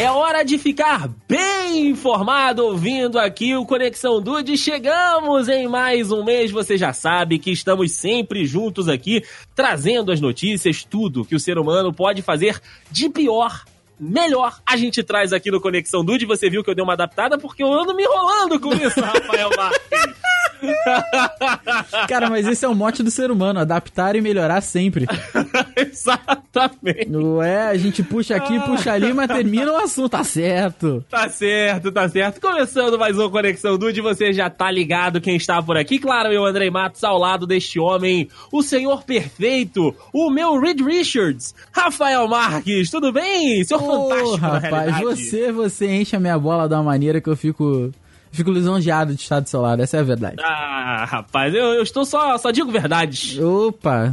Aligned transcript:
É 0.00 0.10
hora 0.10 0.42
de 0.42 0.56
ficar 0.56 1.10
bem 1.28 1.88
informado 1.90 2.64
ouvindo 2.64 3.18
aqui 3.18 3.54
o 3.54 3.66
Conexão 3.66 4.18
Dude. 4.18 4.56
Chegamos 4.56 5.46
em 5.46 5.68
mais 5.68 6.10
um 6.10 6.24
mês. 6.24 6.50
Você 6.50 6.78
já 6.78 6.90
sabe 6.94 7.38
que 7.38 7.50
estamos 7.50 7.92
sempre 7.92 8.46
juntos 8.46 8.88
aqui, 8.88 9.22
trazendo 9.54 10.10
as 10.10 10.18
notícias, 10.18 10.84
tudo 10.84 11.22
que 11.22 11.34
o 11.34 11.38
ser 11.38 11.58
humano 11.58 11.92
pode 11.92 12.22
fazer 12.22 12.58
de 12.90 13.10
pior 13.10 13.62
melhor 14.00 14.58
a 14.64 14.78
gente 14.78 15.02
traz 15.02 15.34
aqui 15.34 15.50
no 15.50 15.60
Conexão 15.60 16.02
Dude. 16.02 16.24
Você 16.24 16.48
viu 16.48 16.64
que 16.64 16.70
eu 16.70 16.74
dei 16.74 16.82
uma 16.82 16.94
adaptada 16.94 17.36
porque 17.36 17.62
eu 17.62 17.70
ando 17.70 17.94
me 17.94 18.02
enrolando 18.02 18.58
com 18.58 18.72
isso, 18.72 18.98
Rafael 19.02 19.50
Marques. 19.54 20.16
Cara, 22.08 22.28
mas 22.28 22.46
esse 22.46 22.64
é 22.64 22.68
o 22.68 22.74
mote 22.74 23.02
do 23.02 23.10
ser 23.10 23.30
humano, 23.30 23.60
adaptar 23.60 24.16
e 24.16 24.20
melhorar 24.20 24.60
sempre. 24.60 25.06
Exatamente. 25.76 27.10
Ué, 27.14 27.68
a 27.68 27.76
gente 27.76 28.02
puxa 28.02 28.36
aqui, 28.36 28.58
puxa 28.60 28.92
ali, 28.92 29.12
mas 29.12 29.28
termina 29.28 29.72
o 29.72 29.76
assunto, 29.76 30.10
tá 30.10 30.24
certo. 30.24 31.04
Tá 31.08 31.28
certo, 31.28 31.92
tá 31.92 32.08
certo. 32.08 32.40
Começando 32.40 32.98
mais 32.98 33.18
uma 33.18 33.30
Conexão 33.30 33.78
Dude, 33.78 34.00
você 34.00 34.32
já 34.32 34.50
tá 34.50 34.70
ligado 34.70 35.20
quem 35.20 35.36
está 35.36 35.62
por 35.62 35.76
aqui. 35.76 35.98
Claro, 35.98 36.32
eu, 36.32 36.44
Andrei 36.44 36.70
Matos, 36.70 37.04
ao 37.04 37.18
lado 37.18 37.46
deste 37.46 37.78
homem, 37.78 38.28
o 38.52 38.62
senhor 38.62 39.04
perfeito, 39.04 39.94
o 40.12 40.30
meu 40.30 40.58
Reed 40.60 40.80
Richards, 40.80 41.54
Rafael 41.72 42.26
Marques. 42.28 42.90
Tudo 42.90 43.12
bem? 43.12 43.64
Senhor 43.64 43.82
Ô, 43.82 44.08
fantástico, 44.08 44.46
rapaz, 44.46 45.00
você, 45.00 45.52
você 45.52 45.86
enche 45.90 46.16
a 46.16 46.20
minha 46.20 46.38
bola 46.38 46.68
de 46.68 46.74
uma 46.74 46.82
maneira 46.82 47.20
que 47.20 47.28
eu 47.28 47.36
fico. 47.36 47.90
Fico 48.32 48.50
lisonjeado 48.50 49.14
de 49.14 49.20
estar 49.20 49.40
do 49.40 49.48
seu 49.48 49.60
lado, 49.60 49.82
essa 49.82 49.96
é 49.96 50.00
a 50.00 50.04
verdade. 50.04 50.36
Ah, 50.40 51.04
rapaz, 51.04 51.52
eu, 51.52 51.74
eu 51.74 51.82
estou 51.82 52.04
só, 52.04 52.38
só 52.38 52.50
digo 52.50 52.70
verdades. 52.70 53.36
Opa! 53.38 54.12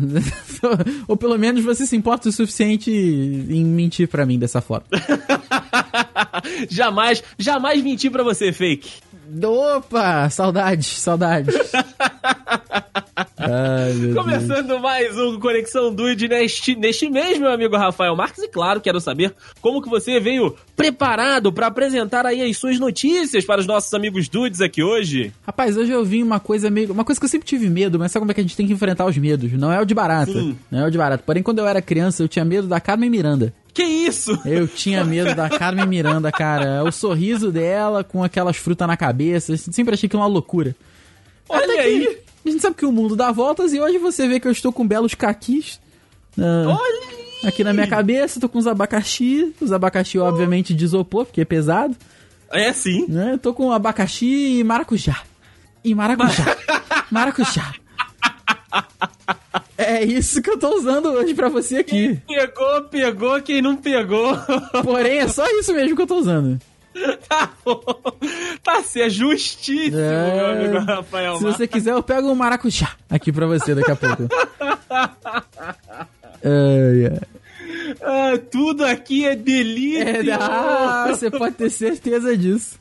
Ou 1.08 1.16
pelo 1.16 1.38
menos 1.38 1.64
você 1.64 1.86
se 1.86 1.96
importa 1.96 2.30
o 2.30 2.32
suficiente 2.32 2.90
em 2.92 3.64
mentir 3.64 4.08
pra 4.08 4.26
mim 4.26 4.40
dessa 4.40 4.60
forma. 4.60 4.88
jamais, 6.70 7.24
jamais 7.38 7.84
menti 7.84 8.10
pra 8.10 8.24
você, 8.24 8.52
fake. 8.52 8.90
Opa! 9.44 10.30
Saudades, 10.30 10.88
saudades. 10.88 11.56
Ai, 13.50 13.94
meu 13.94 14.14
Deus. 14.14 14.16
Começando 14.16 14.80
mais 14.80 15.18
um 15.18 15.40
Conexão 15.40 15.94
Dude 15.94 16.28
neste, 16.28 16.76
neste 16.76 17.10
mês, 17.10 17.38
meu 17.38 17.50
amigo 17.50 17.78
Rafael 17.78 18.16
Marques. 18.16 18.44
E 18.44 18.48
claro, 18.50 18.82
quero 18.82 19.00
saber 19.00 19.34
como 19.62 19.82
que 19.82 19.90
você 19.90 20.20
veio 20.20 20.56
preparado 20.76 21.52
pra 21.52 21.68
apresentar 21.68 22.26
aí 22.26 22.42
as 22.42 22.58
suas 22.58 22.78
notícias 22.78 23.46
para 23.46 23.62
os 23.62 23.68
nossos 23.68 23.94
amigos 23.94 24.28
dudes 24.28 24.60
aqui 24.60 24.84
hoje. 24.84 25.32
Rapaz, 25.46 25.78
hoje 25.78 25.92
eu 25.92 26.04
vim 26.04 26.24
uma 26.24 26.40
coisa 26.40 26.70
meio. 26.70 26.92
Uma 26.92 27.06
coisa 27.06 27.20
que 27.20 27.26
eu 27.26 27.30
sempre 27.30 27.48
tive 27.48 27.70
medo, 27.70 27.98
mas 27.98 28.12
sabe 28.12 28.22
como 28.22 28.32
é 28.32 28.34
que 28.34 28.42
a 28.42 28.44
gente 28.44 28.58
tem 28.58 28.68
que 28.68 28.74
enfrentar 28.74 29.06
os 29.06 29.18
medos? 29.18 29.52
Não 29.54 29.72
é 29.72 29.80
o 29.82 29.86
de 29.86 29.94
barata. 29.94 30.34
Sim. 30.34 30.58
Não 30.70 30.82
é 30.82 30.88
o 30.88 30.92
de 30.92 30.98
barata. 30.98 31.24
Porém, 31.26 31.42
quando 31.42 31.60
eu 31.60 31.68
era 31.68 31.82
criança, 31.82 32.22
eu 32.22 32.28
tinha 32.28 32.44
medo 32.44 32.68
da 32.68 32.82
Carmen 32.82 33.10
Miranda. 33.10 33.54
Que 33.74 33.84
isso? 33.84 34.38
Eu 34.44 34.68
tinha 34.68 35.06
medo 35.06 35.36
da 35.36 35.50
Carmen 35.50 35.86
Miranda, 35.86 36.32
cara. 36.32 36.84
O 36.84 36.92
sorriso 36.92 37.52
dela 37.52 38.04
com 38.04 38.24
aquelas 38.24 38.58
frutas 38.58 38.88
na 38.88 38.98
cabeça. 38.98 39.54
eu 39.54 39.58
Sempre 39.58 39.94
achei 39.94 40.10
que 40.10 40.16
uma 40.16 40.26
loucura. 40.26 40.76
Olha 41.48 41.64
Até 41.64 41.74
que 41.76 41.80
aí. 41.80 42.18
A 42.48 42.52
gente 42.52 42.62
sabe 42.62 42.76
que 42.78 42.86
o 42.86 42.92
mundo 42.94 43.14
dá 43.16 43.30
voltas 43.32 43.74
e 43.74 43.80
hoje 43.80 43.98
você 43.98 44.26
vê 44.28 44.40
que 44.40 44.48
eu 44.48 44.52
estou 44.52 44.72
com 44.72 44.88
belos 44.88 45.14
caquis. 45.14 45.82
ah, 46.40 46.78
Olha 46.80 47.50
aqui 47.50 47.62
na 47.64 47.74
minha 47.74 47.88
cabeça, 47.88 48.40
tô 48.40 48.48
com 48.48 48.58
os 48.58 48.68
abacaxi. 48.68 49.54
Os 49.60 49.74
abacaxi, 49.74 50.18
obviamente, 50.18 50.74
de 50.74 50.86
isopor, 50.86 51.26
porque 51.26 51.42
é 51.42 51.46
pesado. 51.46 51.96
É 52.50 52.72
sim. 52.72 53.06
Né? 53.10 53.38
Tô 53.42 53.54
com 53.54 53.72
abacaxi 53.72 54.60
e 54.60 54.64
maracujá. 54.64 55.24
E 55.84 55.94
maracujá. 55.94 56.58
maracujá. 57.12 57.74
É 59.78 60.04
isso 60.04 60.42
que 60.42 60.50
eu 60.50 60.58
tô 60.58 60.76
usando 60.76 61.08
hoje 61.10 61.34
pra 61.34 61.50
você 61.50 61.78
aqui. 61.78 62.18
Pegou, 62.28 62.84
pegou, 62.84 63.42
quem 63.42 63.62
não 63.62 63.76
pegou. 63.76 64.36
Porém, 64.84 65.20
é 65.20 65.28
só 65.28 65.46
isso 65.60 65.74
mesmo 65.74 65.96
que 65.96 66.02
eu 66.02 66.08
tô 66.08 66.16
usando. 66.16 66.60
tá 67.28 67.50
bom. 67.64 67.82
Tá 68.64 68.84
certo, 68.84 69.12
justíssimo, 69.12 70.00
É, 70.00 70.36
meu 70.36 70.46
amigo 70.48 70.86
Rafael 70.86 71.38
Se 71.38 71.44
você 71.44 71.68
quiser, 71.68 71.92
eu 71.92 72.04
pego 72.04 72.30
um 72.30 72.36
maracujá 72.36 72.92
aqui 73.10 73.32
pra 73.32 73.46
você 73.46 73.76
daqui 73.76 73.92
a 73.92 73.96
pouco. 73.96 74.28
Ai, 76.44 77.08
ai. 77.08 77.20
Ah, 78.02 78.38
tudo 78.52 78.86
aqui 78.86 79.26
é 79.26 79.36
delícia. 79.36 80.04
É, 80.04 80.34
ah, 80.34 81.08
você 81.10 81.32
pode 81.32 81.56
ter 81.56 81.70
certeza 81.70 82.38
disso. 82.38 82.78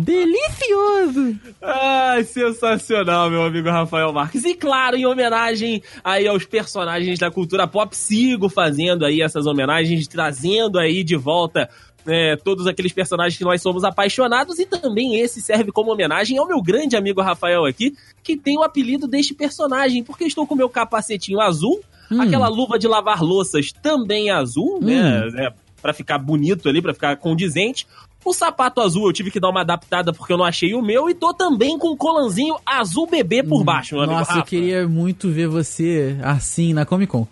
Delicioso! 0.00 1.38
Ai, 1.60 2.24
sensacional, 2.24 3.30
meu 3.30 3.42
amigo 3.42 3.68
Rafael 3.68 4.12
Marques. 4.12 4.44
E 4.44 4.54
claro, 4.54 4.96
em 4.96 5.06
homenagem 5.06 5.82
aí 6.02 6.26
aos 6.26 6.44
personagens 6.44 7.18
da 7.18 7.30
cultura 7.30 7.66
pop, 7.66 7.96
sigo 7.96 8.48
fazendo 8.48 9.04
aí 9.04 9.20
essas 9.22 9.46
homenagens, 9.46 10.06
trazendo 10.06 10.78
aí 10.78 11.02
de 11.02 11.16
volta 11.16 11.68
é, 12.06 12.36
todos 12.36 12.66
aqueles 12.66 12.92
personagens 12.92 13.36
que 13.38 13.44
nós 13.44 13.62
somos 13.62 13.84
apaixonados 13.84 14.58
e 14.58 14.66
também 14.66 15.16
esse 15.20 15.40
serve 15.40 15.72
como 15.72 15.92
homenagem 15.92 16.38
ao 16.38 16.46
meu 16.46 16.60
grande 16.62 16.96
amigo 16.96 17.20
Rafael 17.22 17.64
aqui, 17.64 17.94
que 18.22 18.36
tem 18.36 18.58
o 18.58 18.62
apelido 18.62 19.06
deste 19.08 19.34
personagem, 19.34 20.02
porque 20.04 20.24
estou 20.24 20.46
com 20.46 20.54
meu 20.54 20.68
capacetinho 20.68 21.40
azul, 21.40 21.80
Hum. 22.12 22.20
aquela 22.20 22.48
luva 22.48 22.78
de 22.78 22.86
lavar 22.86 23.22
louças 23.22 23.72
também 23.72 24.30
azul, 24.30 24.78
né, 24.82 25.24
né, 25.32 25.50
pra 25.80 25.94
ficar 25.94 26.18
bonito 26.18 26.68
ali, 26.68 26.82
pra 26.82 26.92
ficar 26.92 27.16
condizente. 27.16 27.86
O 28.22 28.32
sapato 28.34 28.82
azul 28.82 29.06
eu 29.06 29.12
tive 29.12 29.30
que 29.30 29.40
dar 29.40 29.48
uma 29.48 29.62
adaptada 29.62 30.12
porque 30.12 30.32
eu 30.32 30.36
não 30.36 30.44
achei 30.44 30.74
o 30.74 30.82
meu 30.82 31.08
e 31.08 31.14
tô 31.14 31.32
também 31.32 31.78
com 31.78 31.92
um 31.92 31.96
colanzinho 31.96 32.56
azul 32.64 33.06
bebê 33.06 33.42
por 33.42 33.64
baixo, 33.64 33.94
meu 33.94 34.04
amigo 34.04 34.18
Nossa, 34.18 34.32
eu 34.32 34.36
Rafa. 34.36 34.48
queria 34.48 34.86
muito 34.86 35.30
ver 35.30 35.48
você 35.48 36.16
assim 36.22 36.74
na 36.74 36.84
Comic 36.84 37.10
Con. 37.10 37.26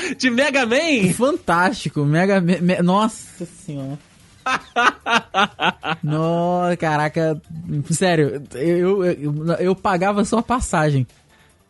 De 0.18 0.30
Mega 0.30 0.64
Man? 0.66 1.12
Fantástico, 1.14 2.04
mega. 2.04 2.40
me- 2.40 2.60
me- 2.60 2.82
nossa 2.82 3.44
senhora. 3.46 3.98
Nossa, 6.02 6.76
caraca. 6.76 7.40
Sério, 7.90 8.42
eu, 8.54 9.04
eu, 9.04 9.34
eu 9.60 9.74
pagava 9.76 10.24
só 10.24 10.38
a 10.38 10.42
passagem. 10.42 11.06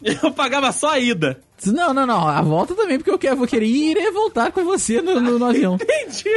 Eu 0.22 0.32
pagava 0.32 0.72
só 0.72 0.90
a 0.90 0.98
ida. 0.98 1.40
Não, 1.66 1.94
não, 1.94 2.04
não. 2.04 2.26
A 2.26 2.42
volta 2.42 2.74
também, 2.74 2.98
porque 2.98 3.10
eu 3.10 3.18
quero, 3.18 3.36
vou 3.36 3.46
querer 3.46 3.66
ir 3.66 3.96
e 3.96 4.10
voltar 4.10 4.50
com 4.50 4.64
você 4.64 5.00
no, 5.00 5.20
no, 5.20 5.38
no 5.38 5.44
avião. 5.44 5.78
Entendi. 5.80 6.28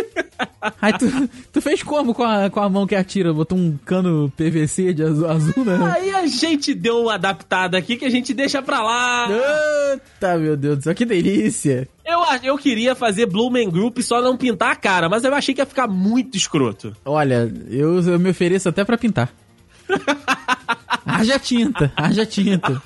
Aí 0.79 0.93
tu, 0.93 1.07
tu 1.51 1.61
fez 1.61 1.81
como 1.81 2.13
com 2.13 2.23
a, 2.23 2.47
com 2.47 2.59
a 2.59 2.69
mão 2.69 2.85
que 2.85 2.95
atira? 2.95 3.33
Botou 3.33 3.57
um 3.57 3.75
cano 3.83 4.31
PVC 4.37 4.93
de 4.93 5.01
azul, 5.01 5.27
azul 5.27 5.65
né? 5.65 5.79
Aí 5.95 6.11
a 6.11 6.27
gente 6.27 6.75
deu 6.75 7.01
uma 7.01 7.15
adaptada 7.15 7.75
aqui 7.75 7.97
que 7.97 8.05
a 8.05 8.09
gente 8.09 8.35
deixa 8.35 8.61
pra 8.61 8.83
lá. 8.83 9.27
Eita, 9.31 10.37
meu 10.37 10.55
Deus 10.55 10.77
do 10.77 10.83
céu, 10.83 10.93
que 10.93 11.05
delícia. 11.05 11.87
Eu, 12.05 12.19
eu 12.43 12.57
queria 12.57 12.93
fazer 12.93 13.25
Blue 13.25 13.49
Man 13.49 13.69
Group 13.71 13.99
só 14.01 14.21
não 14.21 14.37
pintar 14.37 14.73
a 14.73 14.75
cara, 14.75 15.09
mas 15.09 15.23
eu 15.23 15.33
achei 15.33 15.55
que 15.55 15.61
ia 15.61 15.65
ficar 15.65 15.87
muito 15.87 16.37
escroto. 16.37 16.95
Olha, 17.03 17.51
eu, 17.67 17.99
eu 17.99 18.19
me 18.19 18.29
ofereço 18.29 18.69
até 18.69 18.85
pra 18.85 18.95
pintar. 18.95 19.33
haja 21.03 21.39
tinta, 21.39 21.91
haja 21.95 22.25
tinta. 22.27 22.79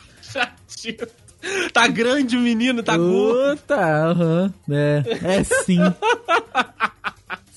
Tá 1.72 1.88
grande 1.88 2.36
o 2.36 2.42
menino, 2.42 2.84
tá 2.84 2.98
gordo. 2.98 3.62
Puta, 3.62 3.76
aham, 3.76 4.54
é, 4.70 5.04
é 5.24 5.44
sim. 5.44 5.80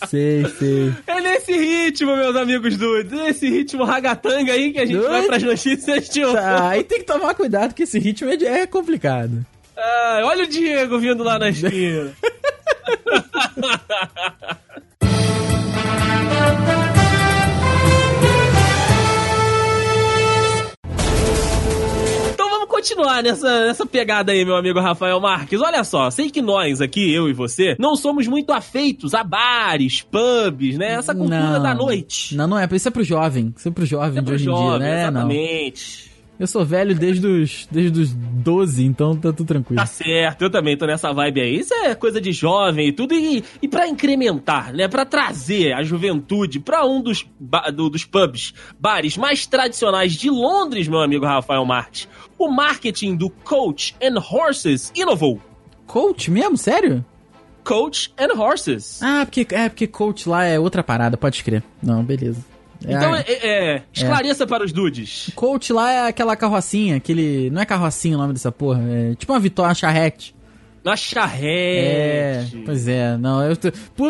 sei, 0.09 0.45
sei. 0.57 0.95
É 1.05 1.21
nesse 1.21 1.53
ritmo, 1.53 2.17
meus 2.17 2.37
amigos 2.37 2.77
dudes. 2.77 3.11
Nesse 3.11 3.51
ritmo 3.51 3.83
ragatanga 3.83 4.53
aí 4.53 4.73
que 4.73 4.79
a 4.79 4.87
gente 4.87 4.99
Doido. 4.99 5.11
vai 5.11 5.23
pras 5.27 5.43
notícias 5.43 6.09
de 6.09 6.25
hoje. 6.25 6.37
Tá, 6.37 6.69
aí 6.69 6.85
tem 6.85 7.01
que 7.01 7.05
tomar 7.05 7.35
cuidado 7.35 7.75
que 7.75 7.83
esse 7.83 7.99
ritmo 7.99 8.31
é, 8.31 8.35
é 8.35 8.67
complicado. 8.69 9.45
Ah, 9.77 10.21
olha 10.27 10.45
o 10.45 10.49
Diego 10.49 11.01
vindo 11.01 11.25
lá 11.25 11.39
na 11.39 11.49
esquina. 11.49 12.13
nessa, 23.23 23.67
nessa 23.67 23.87
pegada 23.87 24.33
aí, 24.33 24.45
meu 24.45 24.57
amigo 24.57 24.81
Rafael 24.81 25.21
Marques. 25.21 25.61
Olha 25.61 25.85
só, 25.85 26.11
sei 26.11 26.31
que 26.31 26.43
nós 26.43 26.81
aqui, 26.81 27.13
eu 27.13 27.29
e 27.29 27.33
você, 27.33 27.77
não 27.79 27.97
somos 27.97 28.27
muito 28.27 28.53
afeitos 28.53 29.15
a 29.15 29.23
bares, 29.23 30.03
pubs, 30.03 30.77
né? 30.77 30.95
Essa 30.95 31.15
cultura 31.15 31.51
Não. 31.53 31.63
da 31.63 31.75
noite. 31.75 32.37
Não, 32.37 32.47
não 32.47 32.59
é, 32.59 32.69
isso 32.73 32.89
é 32.89 32.91
pro 32.91 33.05
jovem. 33.05 33.55
Isso 33.57 33.69
é 33.69 33.71
pro 33.71 33.87
jovem 33.87 34.19
É 34.19 34.21
de 34.21 34.27
pro 34.27 34.35
hoje 34.35 34.45
em 34.45 34.47
jovem, 34.47 34.79
dia, 34.79 35.11
né? 35.11 35.11
Não. 35.11 35.29
Eu 36.41 36.47
sou 36.47 36.65
velho 36.65 36.95
desde 36.95 37.25
os, 37.27 37.69
desde 37.71 38.01
os 38.01 38.13
12, 38.15 38.85
então 38.85 39.15
tá 39.15 39.33
tudo 39.33 39.47
tranquilo. 39.47 39.81
Tá 39.81 39.87
certo, 39.87 40.43
eu 40.43 40.51
também 40.51 40.77
tô 40.77 40.87
nessa 40.87 41.13
vibe 41.13 41.41
aí. 41.41 41.57
Isso 41.61 41.73
é 41.73 41.95
coisa 41.95 42.21
de 42.21 42.33
jovem 42.33 42.89
e 42.89 42.93
tudo. 42.93 43.15
E, 43.15 43.45
e 43.61 43.69
para 43.69 43.87
incrementar, 43.87 44.73
né? 44.75 44.89
Pra 44.89 45.05
trazer 45.05 45.73
a 45.73 45.85
juventude 45.85 46.59
pra 46.59 46.85
um 46.85 47.01
dos, 47.01 47.25
do- 47.39 47.89
dos 47.91 48.05
pubs, 48.05 48.55
bares 48.81 49.17
mais 49.17 49.47
tradicionais 49.47 50.15
de 50.15 50.31
Londres, 50.31 50.89
meu 50.89 51.01
amigo 51.01 51.25
Rafael 51.25 51.65
Marques. 51.65 52.09
O 52.37 52.49
marketing 52.51 53.15
do 53.15 53.31
Coach 53.31 53.95
and 54.03 54.19
Horses 54.19 54.91
inovou. 54.97 55.41
Coach 55.87 56.29
mesmo? 56.31 56.57
Sério? 56.57 57.05
Coach 57.63 58.13
and 58.19 58.37
Horses. 58.37 59.01
Ah, 59.01 59.25
porque, 59.25 59.47
é 59.55 59.69
porque 59.69 59.87
coach 59.87 60.29
lá 60.29 60.45
é 60.45 60.59
outra 60.59 60.83
parada, 60.83 61.17
pode 61.17 61.45
crer. 61.45 61.63
Não, 61.81 62.03
beleza. 62.03 62.45
É, 62.87 62.93
Então, 62.93 63.15
é, 63.15 63.23
é, 63.29 63.83
esclareça 63.93 64.47
para 64.47 64.65
os 64.65 64.73
dudes. 64.73 65.31
Coach 65.35 65.73
lá 65.73 65.93
é 65.93 66.09
aquela 66.09 66.37
carrocinha, 66.37 66.97
aquele. 66.97 67.51
Não 67.51 67.61
é 67.61 67.65
carrocinha 67.65 68.17
o 68.17 68.21
nome 68.21 68.33
dessa 68.33 68.53
porra, 68.53 68.83
é 68.89 69.15
tipo 69.15 69.33
uma 69.33 69.41
Vitória, 69.41 69.69
uma 69.69 69.75
charrete. 69.75 70.35
É, 71.79 72.45
charrete. 72.45 72.65
pois 72.65 72.89
é, 72.89 73.17
não, 73.17 73.43
eu 73.43 73.53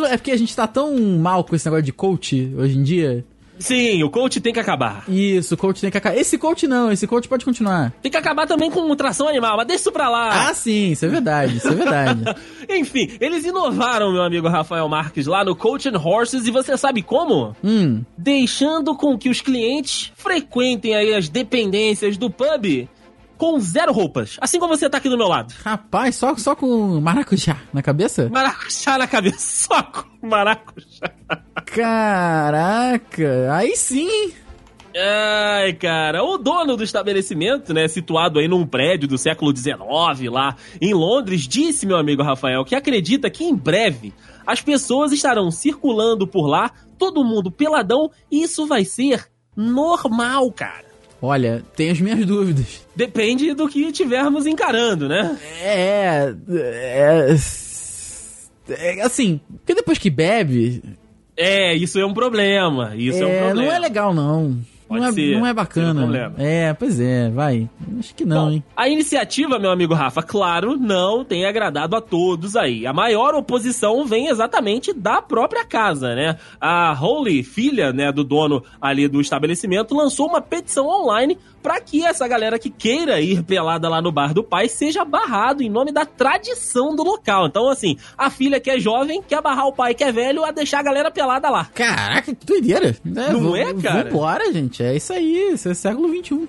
é 0.06 0.16
porque 0.16 0.30
a 0.30 0.36
gente 0.36 0.54
tá 0.56 0.66
tão 0.66 0.98
mal 1.18 1.44
com 1.44 1.54
esse 1.54 1.66
negócio 1.66 1.84
de 1.84 1.92
coach 1.92 2.52
hoje 2.56 2.78
em 2.78 2.82
dia. 2.82 3.24
Sim, 3.62 4.02
o 4.02 4.10
coach 4.10 4.40
tem 4.40 4.52
que 4.52 4.60
acabar. 4.60 5.04
Isso, 5.08 5.54
o 5.54 5.56
coach 5.56 5.80
tem 5.80 5.90
que 5.90 5.96
acabar. 5.98 6.16
Esse 6.16 6.36
coach 6.36 6.66
não, 6.66 6.90
esse 6.90 7.06
coach 7.06 7.28
pode 7.28 7.44
continuar. 7.44 7.92
Tem 8.02 8.10
que 8.10 8.16
acabar 8.16 8.46
também 8.46 8.70
com 8.70 8.94
tração 8.96 9.28
animal, 9.28 9.56
mas 9.56 9.66
deixa 9.66 9.82
isso 9.82 9.92
pra 9.92 10.08
lá. 10.08 10.48
Ah, 10.48 10.54
sim, 10.54 10.92
isso 10.92 11.04
é 11.04 11.08
verdade, 11.08 11.56
isso 11.56 11.68
é 11.68 11.74
verdade. 11.74 12.22
Enfim, 12.68 13.10
eles 13.20 13.44
inovaram, 13.44 14.12
meu 14.12 14.22
amigo 14.22 14.48
Rafael 14.48 14.88
Marques, 14.88 15.26
lá 15.26 15.44
no 15.44 15.54
Coach 15.56 15.88
and 15.88 15.98
Horses, 15.98 16.46
e 16.46 16.50
você 16.50 16.76
sabe 16.76 17.02
como? 17.02 17.56
hum, 17.62 18.02
Deixando 18.16 18.94
com 18.96 19.16
que 19.18 19.28
os 19.28 19.40
clientes 19.40 20.12
frequentem 20.16 20.94
aí 20.94 21.14
as 21.14 21.28
dependências 21.28 22.16
do 22.16 22.30
pub 22.30 22.88
com 23.42 23.58
zero 23.58 23.92
roupas. 23.92 24.36
Assim 24.40 24.60
como 24.60 24.76
você 24.76 24.88
tá 24.88 24.98
aqui 24.98 25.08
do 25.08 25.18
meu 25.18 25.26
lado. 25.26 25.52
rapaz, 25.64 26.14
só, 26.14 26.36
só 26.36 26.54
com 26.54 27.00
maracujá 27.00 27.56
na 27.72 27.82
cabeça? 27.82 28.28
Maracujá 28.30 28.96
na 28.96 29.08
cabeça, 29.08 29.66
só 29.66 29.82
com 29.82 30.28
maracujá. 30.28 31.10
Caraca, 31.66 33.52
aí 33.52 33.74
sim. 33.74 34.32
Ai, 34.96 35.72
cara, 35.72 36.22
o 36.22 36.38
dono 36.38 36.76
do 36.76 36.84
estabelecimento, 36.84 37.74
né, 37.74 37.88
situado 37.88 38.38
aí 38.38 38.46
num 38.46 38.64
prédio 38.64 39.08
do 39.08 39.18
século 39.18 39.52
XIX 39.56 40.30
lá 40.30 40.54
em 40.80 40.94
Londres, 40.94 41.48
disse, 41.48 41.84
meu 41.84 41.96
amigo 41.96 42.22
Rafael, 42.22 42.64
que 42.64 42.76
acredita 42.76 43.28
que 43.28 43.42
em 43.42 43.56
breve 43.56 44.14
as 44.46 44.60
pessoas 44.60 45.10
estarão 45.10 45.50
circulando 45.50 46.28
por 46.28 46.46
lá, 46.46 46.70
todo 46.96 47.24
mundo 47.24 47.50
peladão, 47.50 48.08
e 48.30 48.44
isso 48.44 48.68
vai 48.68 48.84
ser 48.84 49.26
normal, 49.56 50.52
cara. 50.52 50.91
Olha, 51.24 51.62
tenho 51.76 51.92
as 51.92 52.00
minhas 52.00 52.26
dúvidas. 52.26 52.84
Depende 52.96 53.54
do 53.54 53.68
que 53.68 53.82
estivermos 53.82 54.44
encarando, 54.44 55.08
né? 55.08 55.38
É, 55.62 56.34
é, 56.50 57.36
é. 58.68 59.02
Assim, 59.02 59.40
porque 59.58 59.74
depois 59.74 59.98
que 59.98 60.10
bebe, 60.10 60.82
É, 61.36 61.74
isso 61.74 61.98
é 61.98 62.04
um 62.04 62.12
problema. 62.12 62.94
Isso 62.96 63.22
é, 63.22 63.26
um 63.26 63.30
é, 63.30 63.38
problema. 63.44 63.62
não 63.68 63.72
é 63.72 63.78
legal 63.78 64.12
não. 64.12 64.58
Pode 64.92 65.00
não, 65.00 65.08
é, 65.08 65.12
ser, 65.12 65.32
não 65.32 65.40
é 65.40 65.48
ser 65.48 65.52
um 65.52 65.54
bacana. 65.54 66.00
problema. 66.00 66.34
é, 66.38 66.74
pois 66.74 67.00
é, 67.00 67.30
vai. 67.30 67.68
Acho 67.98 68.14
que 68.14 68.24
não, 68.24 68.46
Bom, 68.46 68.50
hein. 68.52 68.64
a 68.76 68.88
iniciativa, 68.88 69.58
meu 69.58 69.70
amigo 69.70 69.94
Rafa, 69.94 70.22
claro, 70.22 70.76
não 70.76 71.24
tem 71.24 71.46
agradado 71.46 71.96
a 71.96 72.00
todos 72.00 72.56
aí. 72.56 72.86
A 72.86 72.92
maior 72.92 73.34
oposição 73.34 74.04
vem 74.04 74.28
exatamente 74.28 74.92
da 74.92 75.22
própria 75.22 75.64
casa, 75.64 76.14
né? 76.14 76.36
A 76.60 76.92
Holly, 76.92 77.42
filha, 77.42 77.92
né, 77.92 78.12
do 78.12 78.22
dono 78.22 78.62
ali 78.80 79.08
do 79.08 79.20
estabelecimento, 79.20 79.94
lançou 79.94 80.28
uma 80.28 80.40
petição 80.40 80.86
online 80.86 81.38
para 81.62 81.80
que 81.80 82.04
essa 82.04 82.26
galera 82.26 82.58
que 82.58 82.68
queira 82.68 83.20
ir 83.20 83.42
pelada 83.44 83.88
lá 83.88 84.02
no 84.02 84.10
bar 84.10 84.34
do 84.34 84.42
pai 84.42 84.68
seja 84.68 85.04
barrado 85.04 85.62
em 85.62 85.70
nome 85.70 85.92
da 85.92 86.04
tradição 86.04 86.94
do 86.96 87.04
local. 87.04 87.46
Então, 87.46 87.68
assim, 87.68 87.96
a 88.18 88.28
filha 88.30 88.58
que 88.58 88.70
é 88.70 88.80
jovem 88.80 89.22
quer 89.22 89.40
barrar 89.40 89.66
o 89.66 89.72
pai 89.72 89.94
que 89.94 90.02
é 90.02 90.10
velho 90.10 90.44
a 90.44 90.50
deixar 90.50 90.80
a 90.80 90.82
galera 90.82 91.10
pelada 91.10 91.48
lá. 91.48 91.66
Caraca, 91.66 92.34
que 92.34 92.44
doideira. 92.44 92.96
Não 93.04 93.54
é, 93.54 93.72
cara? 93.74 94.10
Vambora, 94.10 94.52
gente. 94.52 94.81
É 94.84 94.96
isso 94.96 95.12
aí. 95.12 95.52
Isso 95.52 95.68
é 95.68 95.74
século 95.74 96.08
XXI. 96.08 96.48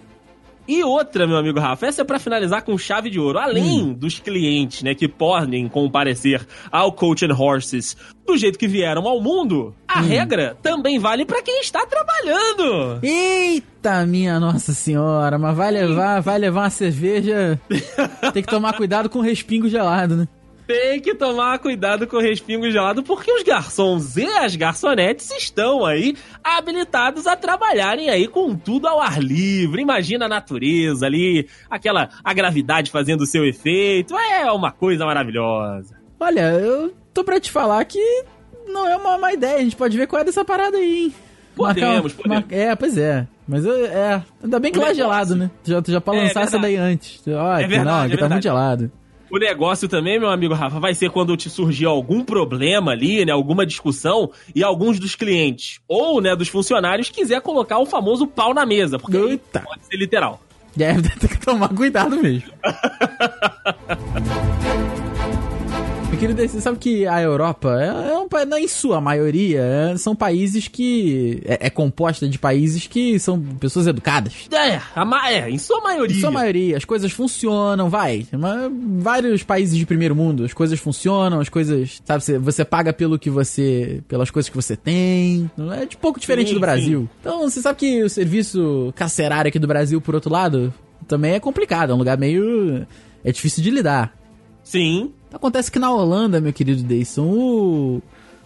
E 0.66 0.82
outra, 0.82 1.28
meu 1.28 1.36
amigo 1.36 1.60
Rafa, 1.60 1.88
essa 1.88 2.04
é 2.04 2.06
pra 2.06 2.18
finalizar 2.20 2.62
com 2.64 2.78
chave 2.78 3.10
de 3.10 3.20
ouro. 3.20 3.38
Além 3.38 3.84
Hum. 3.84 3.94
dos 3.94 4.18
clientes, 4.20 4.82
né, 4.82 4.96
que 4.96 5.10
podem 5.10 5.68
comparecer 5.68 6.48
ao 6.72 6.90
Coach 6.94 7.26
and 7.26 7.36
Horses 7.38 7.98
do 8.26 8.38
jeito 8.38 8.58
que 8.58 8.66
vieram 8.66 9.06
ao 9.06 9.20
mundo, 9.22 9.76
a 9.86 10.00
Hum. 10.00 10.04
regra 10.04 10.56
também 10.64 10.98
vale 11.00 11.26
pra 11.26 11.42
quem 11.42 11.60
está 11.60 11.86
trabalhando. 11.86 13.00
Eita, 13.04 14.06
minha 14.06 14.40
nossa 14.40 14.72
senhora. 14.74 15.38
Mas 15.38 15.58
vai 15.58 15.70
levar, 15.70 16.22
vai 16.22 16.38
levar 16.40 16.62
uma 16.62 16.70
cerveja. 16.70 17.60
Tem 18.34 18.42
que 18.42 18.50
tomar 18.50 18.72
cuidado 18.78 19.10
com 19.10 19.20
o 19.20 19.22
respingo 19.22 19.68
gelado, 19.68 20.16
né? 20.16 20.28
Tem 20.66 21.02
que 21.02 21.14
tomar 21.14 21.60
cuidado 21.60 22.08
com 22.08 22.16
o 22.18 22.22
respingo 22.22 22.72
gelado, 22.72 23.04
porque 23.04 23.30
os 23.32 23.44
garçons 23.44 24.16
e 24.16 24.26
as 24.26 24.56
garçonetes 24.56 25.30
estão 25.32 25.86
aí 25.86 26.16
habilitados 26.44 27.28
a 27.28 27.36
trabalharem 27.36 28.10
aí 28.10 28.28
com 28.30 28.56
tudo 28.56 28.88
ao 28.88 29.02
ar 29.02 29.22
livre. 29.22 29.82
Imagina 29.82 30.26
a 30.26 30.30
natureza 30.30 31.06
ali, 31.06 31.48
aquela 31.70 32.10
a 32.24 32.34
gravidade 32.34 32.92
fazendo 32.92 33.22
o 33.22 33.26
seu 33.26 33.46
efeito. 33.46 34.16
É 34.18 34.50
uma 34.52 34.72
coisa 34.72 35.06
maravilhosa. 35.06 35.98
Olha, 36.20 36.52
eu 36.54 36.94
tô 37.14 37.24
pra 37.26 37.40
te 37.42 37.52
falar 37.52 37.84
que 37.84 38.24
não 38.68 38.88
é 38.88 38.96
uma 38.96 39.18
má 39.18 39.34
ideia. 39.34 39.58
A 39.58 39.62
gente 39.64 39.76
pode 39.76 39.98
ver 39.98 40.08
qual 40.08 40.22
é 40.22 40.26
dessa 40.26 40.46
parada 40.46 40.78
aí, 40.78 41.06
hein? 41.08 41.14
Podemos, 41.56 42.14
podemos. 42.14 42.46
É, 42.50 42.74
pois 42.76 42.98
é. 42.98 43.28
Mas 43.48 43.66
eu- 43.66 43.86
é. 43.86 44.24
Ainda 44.42 44.60
bem 44.60 44.72
que 44.72 44.80
O 44.80 44.82
lá 44.82 44.92
é 44.92 44.94
gelado, 44.96 45.36
né? 45.36 45.52
Já, 45.66 45.84
já 45.86 46.00
pra 46.00 46.16
É 46.16 46.24
lançar 46.24 46.44
essa 46.44 46.58
daí 46.58 46.78
antes. 46.78 47.22
Olha, 47.28 47.64
É 47.64 47.68
verdade, 47.68 47.86
não, 47.86 47.92
é 47.98 48.00
aqui 48.06 48.10
tá 48.12 48.16
verdade. 48.16 48.34
muito 48.34 48.44
gelado. 48.44 48.92
O 49.34 49.40
negócio 49.40 49.90
também, 49.90 50.20
meu 50.20 50.30
amigo 50.30 50.54
Rafa, 50.54 50.80
vai 50.80 50.94
ser 50.94 51.10
quando 51.10 51.36
te 51.36 51.50
surgir 51.50 51.88
algum 51.88 52.24
problema 52.24 52.92
ali, 52.92 53.26
né, 53.26 53.32
alguma 53.32 53.66
discussão, 53.66 54.30
e 54.54 54.64
alguns 54.64 55.00
dos 55.00 55.16
clientes 55.16 55.80
ou, 55.88 56.22
né, 56.22 56.36
dos 56.36 56.50
funcionários 56.50 57.10
quiser 57.10 57.42
colocar 57.42 57.80
o 57.80 57.86
famoso 57.88 58.28
pau 58.28 58.54
na 58.54 58.64
mesa, 58.64 59.00
porque 59.00 59.18
Eita. 59.18 59.62
pode 59.62 59.88
ser 59.88 59.98
literal. 59.98 60.40
É, 60.80 60.94
tem 61.20 61.30
que 61.30 61.40
tomar 61.40 61.70
cuidado 61.70 62.16
mesmo. 62.22 62.52
Querido, 66.24 66.48
você 66.48 66.62
sabe 66.62 66.78
que 66.78 67.06
a 67.06 67.22
Europa 67.22 67.78
é, 67.82 68.12
é 68.12 68.18
um 68.18 68.30
país, 68.30 68.64
em 68.64 68.68
sua 68.70 69.02
maioria, 69.02 69.60
é- 69.62 69.98
são 69.98 70.16
países 70.16 70.70
que. 70.70 71.42
É, 71.46 71.68
é 71.68 71.70
composta 71.70 72.30
de 72.30 72.40
países 72.40 72.88
que 72.88 73.20
são 73.20 73.42
pessoas 73.42 73.88
educadas. 73.88 74.34
É, 74.50 74.80
a 74.96 75.32
é 75.34 75.50
em 75.50 75.58
sua 75.58 75.82
maioria. 75.82 76.16
Em 76.16 76.20
sua 76.22 76.32
maioria, 76.32 76.78
as 76.78 76.86
coisas 76.86 77.12
funcionam, 77.12 77.90
vai. 77.90 78.26
Mas 78.32 78.72
vários 79.00 79.44
países 79.44 79.78
de 79.78 79.86
primeiro 79.86 80.16
mundo, 80.16 80.46
as 80.46 80.54
coisas 80.54 80.80
funcionam, 80.80 81.42
as 81.42 81.50
coisas. 81.50 82.02
Sabe, 82.06 82.24
você, 82.24 82.38
você 82.38 82.64
paga 82.64 82.94
pelo 82.94 83.20
que 83.20 83.30
você. 83.30 84.02
pelas 84.08 84.32
coisas 84.32 84.48
que 84.48 84.56
você 84.56 84.78
tem. 84.78 85.52
Não 85.58 85.74
É 85.74 85.86
de 85.86 85.98
pouco 85.98 86.22
diferente 86.22 86.50
Sim, 86.50 86.54
do 86.54 86.62
Brasil. 86.62 87.10
Então, 87.20 87.42
você 87.42 87.62
sabe 87.62 87.80
que 87.80 88.02
o 88.02 88.10
serviço 88.10 88.94
carcerário 88.96 89.50
aqui 89.50 89.60
do 89.60 89.68
Brasil, 89.68 90.00
por 90.00 90.16
outro 90.16 90.32
lado, 90.32 90.74
também 91.06 91.34
é 91.34 91.40
complicado. 91.42 91.92
É 91.92 91.94
um 91.94 91.98
lugar 91.98 92.18
meio. 92.18 92.88
É 93.26 93.32
difícil 93.34 93.62
de 93.62 93.70
lidar. 93.72 94.14
Sim. 94.64 95.12
Acontece 95.34 95.72
que 95.72 95.80
na 95.80 95.92
Holanda, 95.92 96.40
meu 96.40 96.54
querido 96.54 96.84
Deison, 96.84 97.26
o 97.26 98.02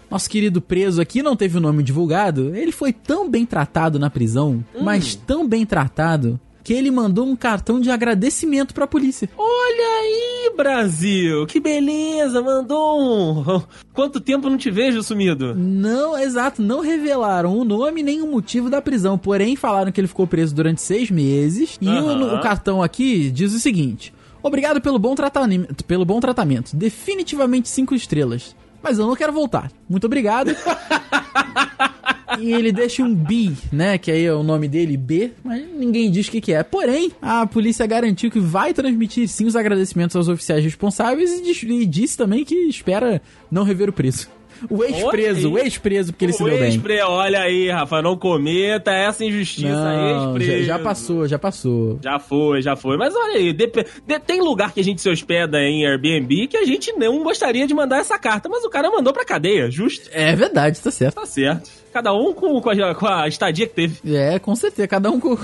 nosso 0.09 0.29
querido 0.29 0.61
preso 0.61 1.01
aqui 1.01 1.21
não 1.21 1.35
teve 1.35 1.57
o 1.57 1.61
nome 1.61 1.83
divulgado. 1.83 2.55
Ele 2.55 2.71
foi 2.71 2.93
tão 2.93 3.29
bem 3.29 3.45
tratado 3.45 3.99
na 3.99 4.09
prisão, 4.09 4.63
mas 4.81 5.13
tão 5.13 5.45
bem 5.45 5.65
tratado, 5.65 6.39
que 6.63 6.73
ele 6.73 6.89
mandou 6.89 7.25
um 7.25 7.35
cartão 7.35 7.79
de 7.79 7.91
agradecimento 7.91 8.73
pra 8.73 8.87
polícia. 8.87 9.29
Olha 9.37 10.01
aí, 10.01 10.51
Brasil, 10.55 11.45
que 11.45 11.59
beleza, 11.59 12.41
mandou 12.41 13.01
um... 13.01 13.61
Quanto 13.93 14.19
tempo 14.21 14.49
não 14.49 14.57
te 14.57 14.69
vejo 14.71 15.03
sumido? 15.03 15.55
Não, 15.55 16.17
exato, 16.17 16.61
não 16.61 16.81
revelaram 16.81 17.57
o 17.57 17.63
nome 17.63 18.01
nem 18.03 18.21
o 18.21 18.27
motivo 18.27 18.69
da 18.69 18.81
prisão, 18.81 19.17
porém 19.17 19.55
falaram 19.55 19.91
que 19.91 19.99
ele 19.99 20.07
ficou 20.07 20.27
preso 20.27 20.55
durante 20.55 20.81
seis 20.81 21.09
meses. 21.11 21.77
E 21.81 21.87
o, 21.87 22.09
Aham. 22.09 22.35
o 22.35 22.41
cartão 22.41 22.81
aqui 22.83 23.29
diz 23.31 23.53
o 23.53 23.59
seguinte: 23.59 24.13
Obrigado 24.47 24.81
pelo 24.81 24.97
bom, 24.97 25.13
tratamento, 25.13 25.83
pelo 25.83 26.05
bom 26.05 26.19
tratamento, 26.19 26.75
definitivamente 26.75 27.69
cinco 27.69 27.93
estrelas. 27.93 28.55
Mas 28.81 28.97
eu 28.99 29.05
não 29.07 29.15
quero 29.15 29.33
voltar. 29.33 29.71
Muito 29.89 30.05
obrigado. 30.05 30.55
e 32.39 32.53
ele 32.53 32.71
deixa 32.71 33.03
um 33.03 33.13
B, 33.13 33.51
né? 33.71 33.97
Que 33.97 34.11
aí 34.11 34.23
é 34.25 34.33
o 34.33 34.43
nome 34.43 34.67
dele, 34.67 34.95
B, 34.95 35.31
mas 35.43 35.63
ninguém 35.75 36.09
diz 36.11 36.27
o 36.27 36.31
que, 36.31 36.39
que 36.41 36.53
é. 36.53 36.63
Porém, 36.63 37.11
a 37.21 37.45
polícia 37.47 37.85
garantiu 37.85 38.29
que 38.29 38.39
vai 38.39 38.73
transmitir 38.73 39.27
sim 39.27 39.45
os 39.45 39.55
agradecimentos 39.55 40.15
aos 40.15 40.27
oficiais 40.27 40.63
responsáveis 40.63 41.31
e, 41.39 41.43
diz- 41.43 41.63
e 41.63 41.85
disse 41.85 42.15
também 42.17 42.45
que 42.45 42.55
espera 42.67 43.21
não 43.51 43.63
rever 43.63 43.89
o 43.89 43.93
preço. 43.93 44.29
O 44.69 44.83
ex-preso, 44.83 45.51
o 45.51 45.57
ex-preso, 45.57 46.11
porque 46.13 46.25
ele 46.25 46.33
se 46.33 46.41
O 46.43 46.45
deu 46.45 46.55
bem. 46.57 46.67
ex-pre- 46.67 47.01
Olha 47.01 47.41
aí, 47.41 47.69
Rafa, 47.69 48.01
não 48.01 48.17
cometa 48.17 48.91
essa 48.91 49.23
injustiça, 49.25 49.67
Não, 49.69 50.33
já, 50.39 50.43
ex-preso. 50.43 50.63
já 50.65 50.79
passou, 50.79 51.27
já 51.27 51.39
passou. 51.39 51.99
Já 52.03 52.19
foi, 52.19 52.61
já 52.61 52.75
foi. 52.75 52.97
Mas 52.97 53.15
olha 53.15 53.37
aí, 53.37 53.53
dep- 53.53 53.85
de- 54.05 54.19
tem 54.19 54.41
lugar 54.41 54.73
que 54.73 54.79
a 54.79 54.83
gente 54.83 55.01
se 55.01 55.09
hospeda 55.09 55.59
em 55.59 55.85
Airbnb 55.85 56.47
que 56.47 56.57
a 56.57 56.65
gente 56.65 56.91
não 56.93 57.23
gostaria 57.23 57.65
de 57.67 57.73
mandar 57.73 57.99
essa 57.99 58.17
carta, 58.17 58.47
mas 58.49 58.63
o 58.63 58.69
cara 58.69 58.89
mandou 58.89 59.13
pra 59.13 59.23
cadeia, 59.25 59.69
justo? 59.69 60.09
É 60.11 60.35
verdade, 60.35 60.79
tá 60.81 60.91
certo. 60.91 61.15
Tá 61.15 61.25
certo. 61.25 61.69
Cada 61.93 62.13
um 62.13 62.31
com, 62.33 62.61
com, 62.61 62.69
a, 62.69 62.93
com 62.95 63.07
a 63.07 63.27
estadia 63.27 63.65
que 63.65 63.73
teve. 63.73 64.15
É, 64.15 64.37
com 64.37 64.55
certeza. 64.55 64.87
Cada 64.87 65.09
um 65.09 65.19
com, 65.19 65.35
com, 65.37 65.43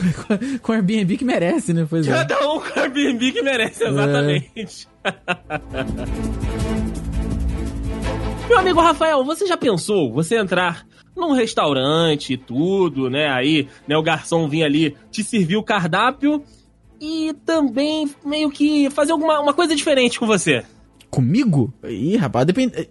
com 0.61 0.71
o 0.71 0.75
Airbnb 0.75 1.17
que 1.17 1.25
merece, 1.25 1.73
né? 1.73 1.87
Pois 1.89 2.07
é. 2.07 2.11
Cada 2.11 2.39
um 2.47 2.59
com 2.59 2.79
a 2.79 2.83
Airbnb 2.83 3.31
que 3.31 3.41
merece, 3.41 3.83
exatamente. 3.83 4.87
Meu 8.47 8.59
amigo 8.59 8.81
Rafael, 8.81 9.23
você 9.23 9.47
já 9.47 9.55
pensou 9.57 10.11
você 10.11 10.37
entrar 10.37 10.85
num 11.15 11.31
restaurante 11.31 12.33
e 12.33 12.37
tudo, 12.37 13.09
né? 13.09 13.29
Aí, 13.29 13.67
né, 13.87 13.95
o 13.95 14.03
garçom 14.03 14.47
vir 14.47 14.63
ali 14.63 14.95
te 15.11 15.23
servir 15.23 15.55
o 15.55 15.63
cardápio 15.63 16.43
e 16.99 17.33
também 17.45 18.09
meio 18.25 18.49
que 18.49 18.89
fazer 18.89 19.11
alguma 19.11 19.39
uma 19.39 19.53
coisa 19.53 19.75
diferente 19.75 20.19
com 20.19 20.27
você. 20.27 20.63
Comigo? 21.09 21.73
Ih, 21.83 22.17
rapaz, 22.17 22.45
depende. 22.45 22.89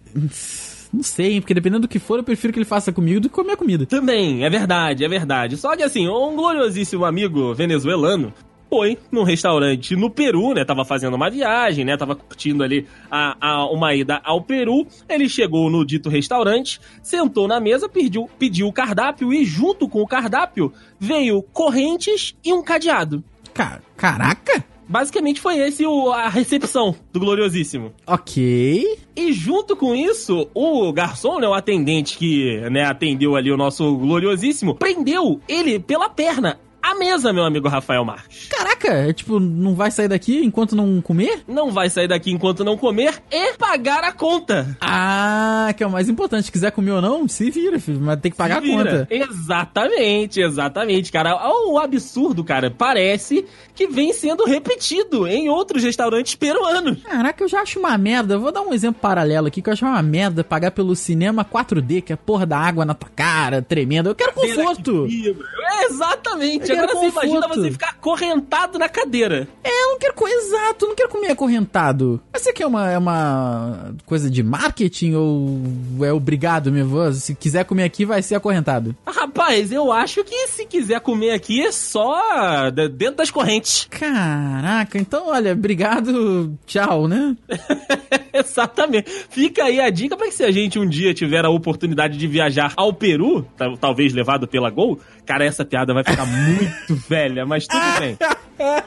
Não 0.93 1.03
sei, 1.03 1.33
hein? 1.33 1.41
Porque 1.41 1.53
dependendo 1.53 1.81
do 1.81 1.87
que 1.87 1.99
for, 1.99 2.19
eu 2.19 2.23
prefiro 2.23 2.53
que 2.53 2.59
ele 2.59 2.65
faça 2.65 2.91
comigo 2.91 3.19
do 3.19 3.29
que 3.29 3.35
comer 3.35 3.57
comida. 3.57 3.85
Também, 3.85 4.45
é 4.45 4.49
verdade, 4.49 5.03
é 5.03 5.09
verdade. 5.09 5.57
Só 5.57 5.75
que 5.75 5.83
assim, 5.83 6.07
um 6.07 6.35
gloriosíssimo 6.35 7.03
amigo 7.03 7.53
venezuelano, 7.53 8.33
foi 8.73 8.97
num 9.11 9.21
restaurante 9.21 9.95
no 9.95 10.09
Peru, 10.09 10.55
né? 10.55 10.65
Tava 10.65 10.83
fazendo 10.83 11.13
uma 11.13 11.29
viagem, 11.29 11.85
né? 11.85 11.95
Tava 11.95 12.15
curtindo 12.15 12.63
ali 12.63 12.87
a, 13.09 13.37
a, 13.39 13.69
uma 13.69 13.93
ida 13.93 14.19
ao 14.23 14.41
Peru. 14.41 14.87
Ele 15.07 15.29
chegou 15.29 15.69
no 15.69 15.85
dito 15.85 16.09
restaurante, 16.09 16.81
sentou 17.03 17.47
na 17.47 17.59
mesa, 17.59 17.87
pediu, 17.87 18.27
pediu 18.39 18.67
o 18.67 18.73
cardápio 18.73 19.31
e 19.31 19.45
junto 19.45 19.87
com 19.87 20.01
o 20.01 20.07
cardápio 20.07 20.73
veio 20.99 21.43
correntes 21.53 22.35
e 22.43 22.51
um 22.51 22.63
cadeado. 22.63 23.23
Ca 23.53 23.79
caraca! 23.95 24.65
Basicamente 24.89 25.39
foi 25.39 25.59
esse 25.59 25.85
o, 25.85 26.11
a 26.11 26.27
recepção 26.27 26.95
do 27.11 27.19
Gloriosíssimo. 27.19 27.93
Ok. 28.07 28.97
E 29.15 29.31
junto 29.31 29.75
com 29.75 29.93
isso, 29.93 30.49
o 30.51 30.91
garçom, 30.91 31.39
né, 31.39 31.47
o 31.47 31.53
atendente 31.53 32.17
que 32.17 32.59
né, 32.71 32.85
atendeu 32.85 33.35
ali 33.35 33.51
o 33.51 33.57
nosso 33.57 33.95
Gloriosíssimo, 33.97 34.73
prendeu 34.73 35.39
ele 35.47 35.79
pela 35.79 36.09
perna 36.09 36.59
a 36.83 36.95
mesa, 36.95 37.31
meu 37.31 37.45
amigo 37.45 37.69
Rafael 37.69 38.03
Marques. 38.03 38.47
Caraca, 38.49 38.89
é 38.89 39.13
tipo, 39.13 39.39
não 39.39 39.73
vai 39.73 39.89
sair 39.89 40.09
daqui 40.09 40.43
enquanto 40.43 40.75
não 40.75 41.01
comer? 41.01 41.41
Não 41.47 41.71
vai 41.71 41.89
sair 41.89 42.09
daqui 42.09 42.29
enquanto 42.29 42.63
não 42.63 42.77
comer 42.77 43.23
e 43.31 43.53
pagar 43.53 44.03
a 44.03 44.11
conta. 44.11 44.77
Ah, 44.81 45.73
que 45.77 45.81
é 45.83 45.87
o 45.87 45.91
mais 45.91 46.09
importante. 46.09 46.45
Se 46.45 46.51
quiser 46.51 46.71
comer 46.71 46.91
ou 46.91 47.01
não, 47.01 47.27
se 47.27 47.49
vira, 47.49 47.79
filho. 47.79 48.01
Mas 48.01 48.19
tem 48.19 48.31
que 48.31 48.37
pagar 48.37 48.57
a 48.57 48.61
conta. 48.61 49.07
Exatamente, 49.09 50.41
exatamente, 50.41 51.11
cara. 51.11 51.35
O 51.65 51.79
absurdo, 51.79 52.43
cara, 52.43 52.69
parece 52.69 53.45
que 53.73 53.87
vem 53.87 54.11
sendo 54.11 54.43
repetido 54.43 55.25
em 55.25 55.49
outros 55.49 55.83
restaurantes 55.83 56.35
peruanos. 56.35 57.01
Caraca, 57.03 57.43
eu 57.43 57.47
já 57.47 57.61
acho 57.61 57.79
uma 57.79 57.97
merda. 57.97 58.37
Vou 58.37 58.51
dar 58.51 58.61
um 58.61 58.73
exemplo 58.73 59.01
paralelo 59.01 59.47
aqui, 59.47 59.61
que 59.61 59.69
eu 59.69 59.73
acho 59.73 59.85
uma 59.85 60.01
merda 60.03 60.43
pagar 60.43 60.71
pelo 60.71 60.95
cinema 60.95 61.45
4D, 61.45 62.01
que 62.01 62.11
é 62.11 62.15
porra 62.15 62.45
da 62.45 62.57
água 62.57 62.83
na 62.83 62.93
tua 62.93 63.09
cara, 63.15 63.61
tremendo. 63.61 64.09
Eu 64.09 64.15
quero 64.15 64.33
conforto. 64.33 65.07
É, 65.07 65.85
exatamente. 65.85 66.72
Eu 66.73 66.83
Agora 66.83 66.99
você 66.99 67.07
imagina 67.07 67.47
você 67.47 67.71
ficar 67.71 67.89
acorrentado 67.89 68.79
na 68.79 68.89
cadeira. 68.89 69.47
É, 69.63 69.69
eu 69.69 69.91
não 69.91 69.99
quero 69.99 70.13
comer 70.13 70.31
exato, 70.31 70.87
não 70.87 70.95
quero 70.95 71.09
comer 71.09 71.31
acorrentado. 71.31 72.21
Mas 72.31 72.41
isso 72.41 72.51
aqui 72.51 72.63
é 72.63 72.67
uma, 72.67 72.91
é 72.91 72.97
uma 72.97 73.93
coisa 74.05 74.29
de 74.29 74.43
marketing 74.43 75.13
ou 75.13 75.61
é 76.01 76.11
obrigado 76.11 76.71
mesmo? 76.71 77.11
Se 77.13 77.35
quiser 77.35 77.65
comer 77.65 77.83
aqui, 77.83 78.05
vai 78.05 78.21
ser 78.21 78.35
acorrentado. 78.35 78.95
Rapaz, 79.05 79.71
eu 79.71 79.91
acho 79.91 80.23
que 80.23 80.47
se 80.47 80.65
quiser 80.65 80.99
comer 81.01 81.31
aqui 81.31 81.61
é 81.61 81.71
só 81.71 82.69
dentro 82.71 83.17
das 83.17 83.31
correntes. 83.31 83.87
Caraca, 83.89 84.97
então 84.97 85.27
olha, 85.27 85.53
obrigado, 85.53 86.53
tchau, 86.65 87.07
né? 87.07 87.35
Exatamente. 88.43 89.09
Fica 89.29 89.65
aí 89.65 89.79
a 89.79 89.89
dica 89.89 90.15
para 90.17 90.27
que 90.27 90.33
se 90.33 90.43
a 90.43 90.51
gente 90.51 90.79
um 90.79 90.87
dia 90.87 91.13
tiver 91.13 91.45
a 91.45 91.49
oportunidade 91.49 92.17
de 92.17 92.27
viajar 92.27 92.73
ao 92.75 92.93
Peru, 92.93 93.45
talvez 93.79 94.13
levado 94.13 94.47
pela 94.47 94.69
Gol, 94.69 94.99
cara, 95.25 95.45
essa 95.45 95.65
piada 95.65 95.93
vai 95.93 96.03
ficar 96.03 96.25
muito 96.25 96.95
velha, 97.07 97.45
mas 97.45 97.67
tudo 97.67 97.83
bem. 97.99 98.17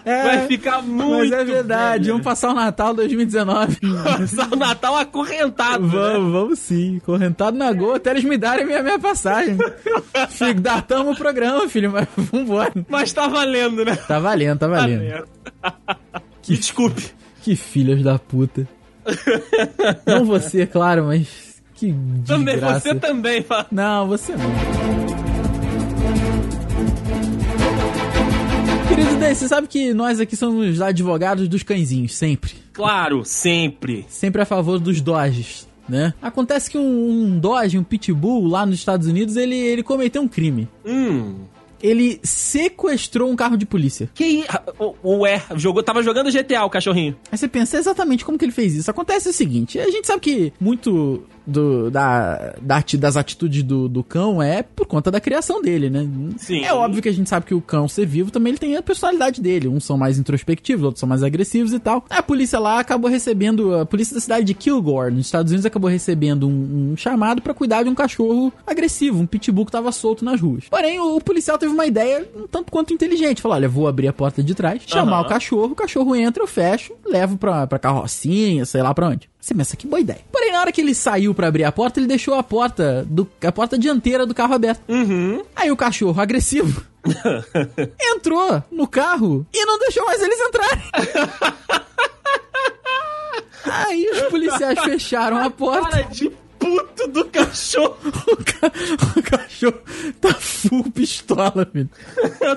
Vai 0.04 0.46
ficar 0.46 0.82
muito. 0.82 1.18
Mas 1.18 1.32
é 1.32 1.44
verdade, 1.44 2.04
velha. 2.04 2.12
vamos 2.12 2.24
passar 2.24 2.50
o 2.50 2.54
Natal 2.54 2.94
2019. 2.94 3.78
passar 4.04 4.52
o 4.52 4.56
Natal 4.56 4.96
acorrentado. 4.96 5.86
Vamos, 5.88 6.32
né? 6.32 6.38
vamos 6.40 6.58
sim. 6.58 6.96
Acorrentado 6.98 7.56
na 7.56 7.72
Gol 7.72 7.94
até 7.94 8.10
eles 8.10 8.24
me 8.24 8.38
darem 8.38 8.64
minha, 8.64 8.82
minha 8.82 8.98
passagem. 8.98 9.56
Fico, 10.30 10.60
datamos 10.60 11.16
o 11.16 11.18
programa, 11.18 11.68
filho, 11.68 11.90
mas 11.90 12.06
vambora. 12.16 12.72
Mas 12.88 13.12
tá 13.12 13.26
valendo, 13.26 13.84
né? 13.84 13.96
Tá 13.96 14.18
valendo, 14.18 14.58
tá 14.58 14.68
valendo. 14.68 15.26
Tá 15.60 15.74
que, 16.42 16.52
Me 16.52 16.58
desculpe. 16.58 17.02
Que 17.42 17.56
filhos 17.56 18.02
da 18.02 18.18
puta. 18.18 18.68
Não 20.06 20.24
você, 20.24 20.66
claro, 20.66 21.04
mas 21.04 21.56
que 21.74 21.94
Também, 22.26 22.58
você 22.58 22.94
também, 22.94 23.42
fala. 23.42 23.66
Não, 23.70 24.08
você 24.08 24.34
não. 24.34 24.50
Querido 28.88 29.16
Dei, 29.16 29.34
você 29.34 29.48
sabe 29.48 29.66
que 29.66 29.92
nós 29.92 30.20
aqui 30.20 30.36
somos 30.36 30.80
advogados 30.80 31.48
dos 31.48 31.62
cãezinhos, 31.62 32.14
sempre. 32.14 32.54
Claro, 32.72 33.24
sempre. 33.24 34.06
Sempre 34.08 34.42
a 34.42 34.46
favor 34.46 34.78
dos 34.78 35.00
doges, 35.00 35.68
né? 35.88 36.14
Acontece 36.22 36.70
que 36.70 36.78
um, 36.78 37.10
um 37.10 37.38
doge, 37.38 37.78
um 37.78 37.84
pitbull 37.84 38.46
lá 38.46 38.64
nos 38.64 38.76
Estados 38.76 39.06
Unidos, 39.06 39.36
ele, 39.36 39.56
ele 39.56 39.82
cometeu 39.82 40.22
um 40.22 40.28
crime. 40.28 40.68
Hum 40.84 41.36
ele 41.82 42.20
sequestrou 42.22 43.30
um 43.30 43.36
carro 43.36 43.56
de 43.56 43.66
polícia. 43.66 44.08
Que 44.14 44.44
ué, 45.04 45.42
jogou, 45.56 45.82
tava 45.82 46.02
jogando 46.02 46.30
GTA 46.30 46.64
o 46.64 46.70
cachorrinho. 46.70 47.16
Aí 47.30 47.38
você 47.38 47.48
pensa 47.48 47.76
exatamente 47.76 48.24
como 48.24 48.38
que 48.38 48.44
ele 48.44 48.52
fez 48.52 48.74
isso. 48.74 48.90
Acontece 48.90 49.28
o 49.28 49.32
seguinte, 49.32 49.78
a 49.78 49.90
gente 49.90 50.06
sabe 50.06 50.20
que 50.20 50.52
muito 50.60 51.24
do, 51.46 51.90
da, 51.90 52.54
da, 52.60 52.82
das 52.98 53.16
atitudes 53.16 53.62
do, 53.62 53.88
do 53.88 54.02
cão 54.02 54.42
é 54.42 54.62
por 54.62 54.86
conta 54.86 55.10
da 55.10 55.20
criação 55.20 55.62
dele, 55.62 55.88
né? 55.88 56.06
Sim. 56.38 56.64
É 56.64 56.74
óbvio 56.74 57.00
que 57.00 57.08
a 57.08 57.12
gente 57.12 57.30
sabe 57.30 57.46
que 57.46 57.54
o 57.54 57.60
cão 57.60 57.88
ser 57.88 58.06
vivo 58.06 58.30
também 58.30 58.50
ele 58.50 58.58
tem 58.58 58.76
a 58.76 58.82
personalidade 58.82 59.40
dele. 59.40 59.68
Uns 59.68 59.84
são 59.84 59.96
mais 59.96 60.18
introspectivos, 60.18 60.84
outros 60.84 61.00
são 61.00 61.08
mais 61.08 61.22
agressivos 61.22 61.72
e 61.72 61.78
tal. 61.78 62.04
A 62.10 62.22
polícia 62.22 62.58
lá 62.58 62.80
acabou 62.80 63.08
recebendo, 63.08 63.74
a 63.74 63.86
polícia 63.86 64.14
da 64.14 64.20
cidade 64.20 64.44
de 64.44 64.54
Kilgore, 64.54 65.14
nos 65.14 65.26
Estados 65.26 65.52
Unidos, 65.52 65.66
acabou 65.66 65.88
recebendo 65.88 66.48
um, 66.48 66.92
um 66.92 66.96
chamado 66.96 67.40
para 67.40 67.54
cuidar 67.54 67.84
de 67.84 67.88
um 67.88 67.94
cachorro 67.94 68.52
agressivo, 68.66 69.20
um 69.20 69.26
pitbull 69.26 69.66
que 69.66 69.72
tava 69.72 69.92
solto 69.92 70.24
nas 70.24 70.40
ruas. 70.40 70.64
Porém, 70.68 70.98
o, 70.98 71.16
o 71.16 71.20
policial 71.20 71.58
teve 71.58 71.65
uma 71.66 71.86
ideia 71.86 72.28
um 72.34 72.46
tanto 72.46 72.70
quanto 72.70 72.92
inteligente. 72.92 73.42
Falou: 73.42 73.56
olha, 73.56 73.68
vou 73.68 73.88
abrir 73.88 74.08
a 74.08 74.12
porta 74.12 74.42
de 74.42 74.54
trás, 74.54 74.82
chamar 74.86 75.20
uhum. 75.20 75.26
o 75.26 75.28
cachorro, 75.28 75.72
o 75.72 75.76
cachorro 75.76 76.14
entra, 76.16 76.42
eu 76.42 76.46
fecho, 76.46 76.94
levo 77.04 77.36
pra, 77.36 77.66
pra 77.66 77.78
carrocinha, 77.78 78.64
sei 78.64 78.82
lá 78.82 78.94
pra 78.94 79.08
onde. 79.08 79.28
Você 79.40 79.54
pensa 79.54 79.76
que 79.76 79.86
boa 79.86 80.00
ideia. 80.00 80.20
Porém, 80.32 80.52
na 80.52 80.60
hora 80.60 80.72
que 80.72 80.80
ele 80.80 80.94
saiu 80.94 81.32
para 81.32 81.46
abrir 81.46 81.64
a 81.64 81.72
porta, 81.72 82.00
ele 82.00 82.08
deixou 82.08 82.34
a 82.34 82.42
porta 82.42 83.06
do 83.08 83.28
a 83.44 83.52
porta 83.52 83.78
dianteira 83.78 84.26
do 84.26 84.34
carro 84.34 84.54
aberta. 84.54 84.82
Uhum. 84.88 85.42
Aí 85.54 85.70
o 85.70 85.76
cachorro 85.76 86.20
agressivo 86.20 86.82
entrou 88.00 88.62
no 88.70 88.88
carro 88.88 89.46
e 89.52 89.64
não 89.64 89.78
deixou 89.78 90.04
mais 90.04 90.20
eles 90.20 90.40
entrarem. 90.40 90.82
Aí 93.68 94.08
os 94.10 94.22
policiais 94.22 94.78
fecharam 94.80 95.38
a 95.38 95.50
porta. 95.50 95.90
Cara 95.90 96.02
de 96.04 96.30
puto 96.66 97.08
do 97.08 97.24
cachorro. 97.26 97.96
o, 98.28 98.36
ca... 98.36 98.72
o, 99.16 99.22
cachorro 99.22 99.80
tá 100.20 100.34
full 100.34 100.90
pistola, 100.90 101.66
filho. 101.70 101.88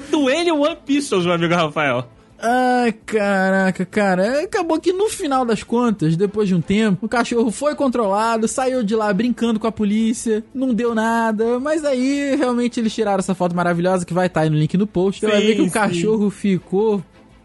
Duane 0.10 0.52
One 0.52 0.78
Pistols, 0.86 1.26
meu 1.26 1.34
amigo 1.36 1.54
Rafael. 1.54 2.08
Ai, 2.42 2.94
caraca, 2.94 3.86
cara. 3.86 4.44
Acabou 4.44 4.80
que 4.80 4.94
no 4.94 5.10
final 5.10 5.44
das 5.44 5.62
contas, 5.62 6.16
depois 6.16 6.48
de 6.48 6.56
um 6.56 6.62
tempo, 6.62 7.06
o 7.06 7.10
cachorro 7.10 7.52
foi 7.52 7.76
controlado, 7.76 8.48
saiu 8.48 8.82
de 8.82 8.96
lá 8.96 9.12
brincando 9.12 9.60
com 9.60 9.68
a 9.68 9.72
polícia, 9.72 10.44
não 10.54 10.74
deu 10.74 10.96
nada, 10.96 11.60
mas 11.60 11.84
aí 11.84 12.36
realmente 12.38 12.80
eles 12.80 12.96
tiraram 12.96 13.20
essa 13.20 13.36
foto 13.36 13.54
maravilhosa 13.54 14.06
que 14.06 14.14
vai 14.14 14.28
estar 14.28 14.40
tá 14.40 14.44
aí 14.46 14.50
no 14.50 14.58
link 14.58 14.78
no 14.78 14.88
post. 14.88 15.20
Você 15.20 15.28
vai 15.28 15.42
ver 15.42 15.56
que 15.56 15.62
o 15.62 15.72
cachorro 15.72 16.30
ficou 16.30 17.04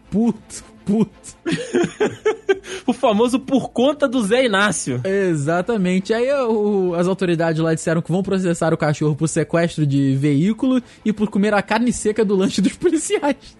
puto 0.09 0.63
puto. 0.85 1.11
o 2.85 2.93
famoso 2.93 3.39
por 3.39 3.71
conta 3.71 4.07
do 4.07 4.21
Zé 4.23 4.45
Inácio. 4.45 5.01
Exatamente. 5.03 6.13
Aí 6.13 6.31
o, 6.31 6.93
as 6.93 7.07
autoridades 7.07 7.61
lá 7.61 7.73
disseram 7.73 8.01
que 8.01 8.11
vão 8.11 8.21
processar 8.21 8.73
o 8.73 8.77
cachorro 8.77 9.15
por 9.15 9.27
sequestro 9.27 9.85
de 9.85 10.15
veículo 10.15 10.81
e 11.03 11.11
por 11.11 11.29
comer 11.29 11.53
a 11.53 11.61
carne 11.61 11.91
seca 11.91 12.23
do 12.23 12.35
lanche 12.35 12.61
dos 12.61 12.73
policiais. 12.77 13.57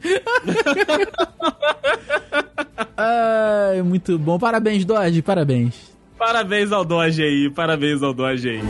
Ai, 2.95 3.81
muito 3.81 4.17
bom. 4.19 4.37
Parabéns, 4.37 4.85
Dodge, 4.85 5.21
parabéns. 5.21 5.95
Parabéns 6.17 6.71
ao 6.71 6.85
Dodge 6.85 7.21
aí, 7.21 7.49
parabéns 7.49 8.01
ao 8.01 8.13
Dodge 8.13 8.49
aí. 8.49 8.61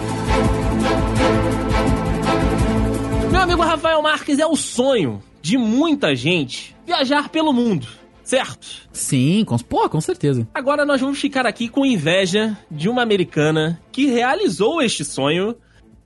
Meu 3.32 3.42
amigo 3.42 3.62
Rafael 3.62 4.02
Marques, 4.02 4.40
é 4.40 4.48
o 4.48 4.56
sonho 4.56 5.22
de 5.42 5.58
muita 5.58 6.16
gente 6.16 6.76
viajar 6.88 7.30
pelo 7.30 7.54
mundo 7.54 7.88
certo? 8.26 8.90
Sim, 8.92 9.46
com, 9.46 9.58
pô, 9.58 9.88
com 9.88 10.02
certeza. 10.02 10.46
Agora 10.54 10.84
nós 10.84 11.00
vamos 11.00 11.20
ficar 11.20 11.46
aqui 11.46 11.70
com 11.70 11.86
inveja 11.86 12.58
de 12.70 12.90
uma 12.90 13.04
americana 13.04 13.80
que 13.92 14.08
realizou 14.08 14.82
este 14.82 15.06
sonho. 15.06 15.56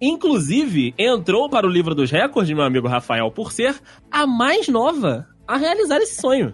Inclusive, 0.01 0.93
entrou 0.97 1.49
para 1.49 1.65
o 1.65 1.69
livro 1.69 1.95
dos 1.95 2.11
recordes, 2.11 2.55
meu 2.55 2.63
amigo 2.63 2.87
Rafael, 2.87 3.31
por 3.31 3.51
ser 3.51 3.75
a 4.11 4.27
mais 4.27 4.67
nova 4.67 5.27
a 5.47 5.57
realizar 5.57 5.97
esse 5.97 6.21
sonho. 6.21 6.53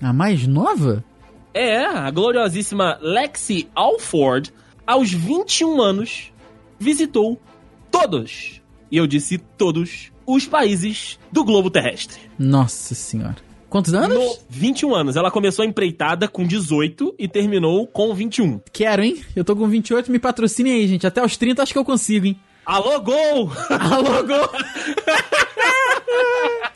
A 0.00 0.12
mais 0.12 0.46
nova? 0.46 1.04
É, 1.54 1.84
a 1.84 2.10
gloriosíssima 2.10 2.98
Lexi 3.00 3.68
Alford, 3.74 4.52
aos 4.86 5.12
21 5.12 5.80
anos, 5.80 6.32
visitou 6.78 7.40
todos, 7.90 8.60
e 8.90 8.96
eu 8.96 9.06
disse 9.06 9.38
todos, 9.38 10.10
os 10.26 10.46
países 10.46 11.18
do 11.30 11.44
globo 11.44 11.70
terrestre. 11.70 12.18
Nossa 12.38 12.94
senhora. 12.94 13.51
Quantos 13.72 13.94
anos? 13.94 14.18
No 14.18 14.38
21 14.50 14.94
anos. 14.94 15.16
Ela 15.16 15.30
começou 15.30 15.62
a 15.62 15.66
empreitada 15.66 16.28
com 16.28 16.46
18 16.46 17.14
e 17.18 17.26
terminou 17.26 17.86
com 17.86 18.14
21. 18.14 18.60
Quero, 18.70 19.02
hein? 19.02 19.24
Eu 19.34 19.46
tô 19.46 19.56
com 19.56 19.66
28, 19.66 20.12
me 20.12 20.18
patrocinem 20.18 20.74
aí, 20.74 20.86
gente. 20.86 21.06
Até 21.06 21.24
os 21.24 21.38
30 21.38 21.62
acho 21.62 21.72
que 21.72 21.78
eu 21.78 21.84
consigo, 21.84 22.26
hein? 22.26 22.38
Alô, 22.66 23.00
gol! 23.00 23.50
Alô, 23.80 24.24
gol! 24.24 24.50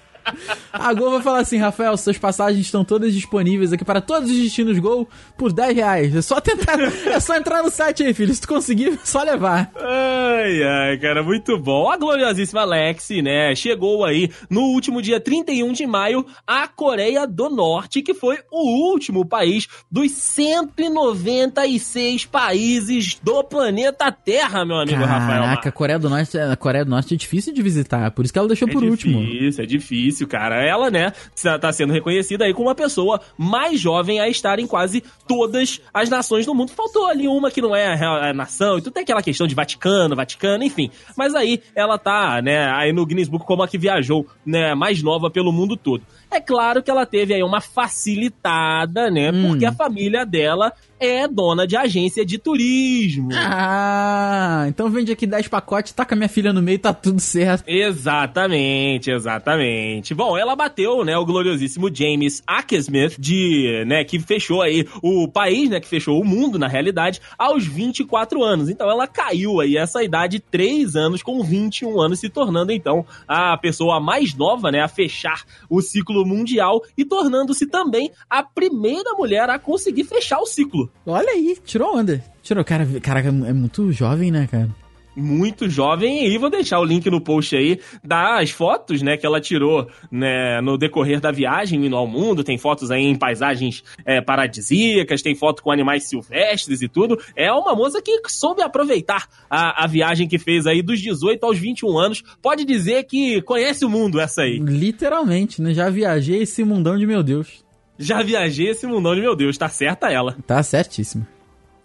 A 0.72 0.92
Gol 0.92 1.12
vai 1.12 1.22
falar 1.22 1.38
assim, 1.40 1.58
Rafael, 1.58 1.96
suas 1.96 2.18
passagens 2.18 2.64
estão 2.64 2.84
todas 2.84 3.14
disponíveis 3.14 3.72
aqui 3.72 3.84
para 3.84 4.00
todos 4.00 4.30
os 4.30 4.36
destinos 4.36 4.78
Gol 4.78 5.08
por 5.36 5.52
10 5.52 5.76
reais. 5.76 6.14
É 6.14 6.22
só 6.22 6.40
tentar, 6.40 6.78
é 7.06 7.20
só 7.20 7.36
entrar 7.36 7.62
no 7.62 7.70
site 7.70 8.02
aí, 8.02 8.14
filho. 8.14 8.34
Se 8.34 8.40
tu 8.40 8.48
conseguir, 8.48 8.94
é 8.94 8.98
só 9.04 9.22
levar. 9.22 9.70
Ai, 9.76 10.62
ai, 10.62 10.98
cara, 10.98 11.22
muito 11.22 11.58
bom. 11.58 11.90
A 11.90 11.96
gloriosíssima 11.96 12.64
Lexi, 12.64 13.22
né, 13.22 13.54
chegou 13.54 14.04
aí 14.04 14.30
no 14.50 14.62
último 14.62 15.00
dia 15.00 15.20
31 15.20 15.72
de 15.72 15.86
maio 15.86 16.26
à 16.46 16.68
Coreia 16.68 17.26
do 17.26 17.48
Norte, 17.48 18.02
que 18.02 18.14
foi 18.14 18.38
o 18.50 18.90
último 18.90 19.24
país 19.24 19.68
dos 19.90 20.12
196 20.12 22.26
países 22.26 23.18
do 23.22 23.42
planeta 23.44 24.10
Terra, 24.12 24.64
meu 24.64 24.76
amigo 24.76 25.00
Caraca, 25.00 25.18
Rafael. 25.18 25.42
Caraca, 25.42 25.68
a 25.68 25.72
Coreia 25.72 25.98
do 25.98 26.10
Norte, 26.10 26.38
a 26.38 26.56
Coreia 26.56 26.84
do 26.84 26.90
Norte 26.90 27.14
é 27.14 27.16
difícil 27.16 27.52
de 27.52 27.62
visitar, 27.62 28.10
por 28.10 28.24
isso 28.24 28.32
que 28.32 28.38
ela 28.38 28.48
deixou 28.48 28.68
é 28.68 28.72
por 28.72 28.82
difícil, 28.82 29.10
último. 29.10 29.22
É 29.22 29.24
difícil, 29.24 29.64
é 29.64 29.66
difícil, 29.66 30.25
cara. 30.26 30.64
Ela, 30.64 30.90
né, 30.90 31.12
tá 31.60 31.72
sendo 31.72 31.92
reconhecida 31.92 32.44
aí 32.44 32.54
como 32.54 32.68
uma 32.68 32.74
pessoa 32.74 33.20
mais 33.36 33.80
jovem 33.80 34.20
a 34.20 34.28
estar 34.28 34.58
em 34.58 34.66
quase 34.66 35.02
todas 35.26 35.80
as 35.92 36.08
nações 36.08 36.46
do 36.46 36.54
mundo. 36.54 36.72
Faltou 36.72 37.06
ali 37.06 37.28
uma 37.28 37.50
que 37.50 37.62
não 37.62 37.74
é 37.74 37.94
a, 37.94 38.32
nação, 38.32 38.78
e 38.78 38.82
tudo 38.82 38.92
tem 38.92 39.02
aquela 39.02 39.22
questão 39.22 39.46
de 39.46 39.54
Vaticano, 39.54 40.16
Vaticano, 40.16 40.64
enfim. 40.64 40.90
Mas 41.16 41.34
aí 41.34 41.62
ela 41.74 41.98
tá, 41.98 42.40
né, 42.42 42.70
aí 42.72 42.92
no 42.92 43.06
Guinness 43.06 43.28
Book 43.28 43.44
como 43.44 43.62
a 43.62 43.68
que 43.68 43.78
viajou, 43.78 44.26
né, 44.44 44.74
mais 44.74 45.02
nova 45.02 45.30
pelo 45.30 45.52
mundo 45.52 45.76
todo. 45.76 46.02
É 46.30 46.40
claro 46.40 46.82
que 46.82 46.90
ela 46.90 47.06
teve 47.06 47.34
aí 47.34 47.42
uma 47.42 47.60
facilitada, 47.60 49.10
né, 49.10 49.30
hum. 49.30 49.48
porque 49.48 49.64
a 49.64 49.72
família 49.72 50.26
dela 50.26 50.72
é 50.98 51.28
dona 51.28 51.66
de 51.66 51.76
agência 51.76 52.24
de 52.24 52.38
turismo. 52.38 53.28
Ah, 53.34 54.64
então 54.68 54.90
vende 54.90 55.12
aqui 55.12 55.26
10 55.26 55.48
pacotes, 55.48 55.92
taca 55.92 56.16
minha 56.16 56.28
filha 56.28 56.52
no 56.52 56.62
meio, 56.62 56.78
tá 56.78 56.92
tudo 56.92 57.20
certo. 57.20 57.64
Exatamente, 57.68 59.10
exatamente. 59.10 60.14
Bom, 60.14 60.36
ela 60.36 60.56
bateu, 60.56 61.04
né, 61.04 61.16
o 61.16 61.24
gloriosíssimo 61.24 61.94
James 61.94 62.42
Ackesmith, 62.46 63.16
de, 63.18 63.84
né, 63.86 64.04
que 64.04 64.18
fechou 64.18 64.62
aí 64.62 64.86
o 65.02 65.28
país, 65.28 65.68
né, 65.68 65.80
que 65.80 65.88
fechou 65.88 66.20
o 66.20 66.24
mundo, 66.24 66.58
na 66.58 66.66
realidade, 66.66 67.20
aos 67.38 67.66
24 67.66 68.42
anos. 68.42 68.68
Então 68.68 68.90
ela 68.90 69.06
caiu 69.06 69.60
aí 69.60 69.76
essa 69.76 70.02
idade, 70.02 70.40
3 70.40 70.96
anos, 70.96 71.22
com 71.22 71.42
21 71.42 72.00
anos, 72.00 72.20
se 72.20 72.28
tornando, 72.28 72.72
então, 72.72 73.04
a 73.28 73.56
pessoa 73.56 74.00
mais 74.00 74.34
nova, 74.34 74.70
né, 74.70 74.80
a 74.80 74.88
fechar 74.88 75.44
o 75.68 75.80
ciclo 75.82 76.15
mundial 76.24 76.82
e 76.96 77.04
tornando-se 77.04 77.66
também 77.66 78.10
a 78.30 78.42
primeira 78.42 79.12
mulher 79.14 79.50
a 79.50 79.58
conseguir 79.58 80.04
fechar 80.04 80.38
o 80.38 80.46
ciclo. 80.46 80.90
Olha 81.04 81.30
aí, 81.30 81.58
tirou 81.64 81.96
onda. 81.96 82.24
Tirou, 82.42 82.64
cara, 82.64 82.86
caraca, 83.02 83.28
é 83.28 83.52
muito 83.52 83.90
jovem, 83.92 84.30
né, 84.30 84.48
cara? 84.50 84.68
Muito 85.16 85.68
jovem 85.68 86.26
e 86.26 86.38
vou 86.38 86.50
deixar 86.50 86.78
o 86.78 86.84
link 86.84 87.08
no 87.10 87.20
post 87.20 87.56
aí 87.56 87.80
das 88.04 88.50
fotos, 88.50 89.00
né, 89.02 89.16
que 89.16 89.26
ela 89.26 89.40
tirou, 89.40 89.88
né, 90.10 90.60
no 90.60 90.76
decorrer 90.76 91.20
da 91.20 91.30
viagem 91.30 91.86
indo 91.86 91.96
ao 91.96 92.06
mundo, 92.06 92.44
tem 92.44 92.58
fotos 92.58 92.90
aí 92.90 93.02
em 93.02 93.16
paisagens 93.16 93.82
é, 94.04 94.20
paradisíacas, 94.20 95.22
tem 95.22 95.34
foto 95.34 95.62
com 95.62 95.70
animais 95.70 96.08
silvestres 96.08 96.82
e 96.82 96.88
tudo, 96.88 97.18
é 97.34 97.50
uma 97.50 97.74
moça 97.74 98.02
que 98.02 98.20
soube 98.28 98.62
aproveitar 98.62 99.26
a, 99.48 99.84
a 99.84 99.86
viagem 99.86 100.28
que 100.28 100.38
fez 100.38 100.66
aí 100.66 100.82
dos 100.82 101.00
18 101.00 101.44
aos 101.44 101.58
21 101.58 101.98
anos, 101.98 102.22
pode 102.42 102.64
dizer 102.64 103.04
que 103.04 103.40
conhece 103.42 103.84
o 103.84 103.88
mundo 103.88 104.20
essa 104.20 104.42
aí. 104.42 104.58
Literalmente, 104.58 105.62
né, 105.62 105.72
já 105.72 105.88
viajei 105.88 106.42
esse 106.42 106.62
mundão 106.62 106.98
de 106.98 107.06
meu 107.06 107.22
Deus. 107.22 107.64
Já 107.98 108.22
viajei 108.22 108.68
esse 108.68 108.86
mundão 108.86 109.14
de 109.14 109.22
meu 109.22 109.34
Deus, 109.34 109.56
tá 109.56 109.68
certa 109.68 110.10
ela. 110.10 110.36
Tá 110.46 110.62
certíssimo. 110.62 111.26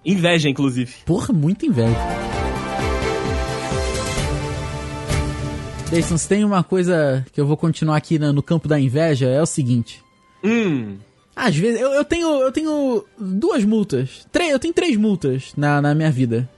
Inveja, 0.03 0.50
inclusive. 0.50 0.93
Porra, 1.05 1.33
muita 1.33 1.65
inveja. 1.65 1.95
Jason, 5.91 6.17
se 6.17 6.29
tem 6.29 6.45
uma 6.45 6.63
coisa 6.63 7.25
que 7.33 7.41
eu 7.41 7.45
vou 7.45 7.57
continuar 7.57 7.98
aqui 7.98 8.17
no, 8.17 8.31
no 8.31 8.41
campo 8.41 8.65
da 8.65 8.79
inveja, 8.79 9.27
é 9.27 9.41
o 9.41 9.45
seguinte. 9.45 10.01
Hum. 10.41 10.95
Às 11.36 11.57
vezes, 11.57 11.81
eu, 11.81 11.91
eu, 11.91 12.05
tenho, 12.05 12.29
eu 12.41 12.50
tenho 12.50 13.03
duas 13.19 13.65
multas. 13.65 14.25
Três, 14.31 14.51
eu 14.51 14.60
tenho 14.60 14.74
três 14.74 14.95
multas 14.95 15.51
na, 15.57 15.81
na 15.81 15.93
minha 15.93 16.10
vida. 16.10 16.50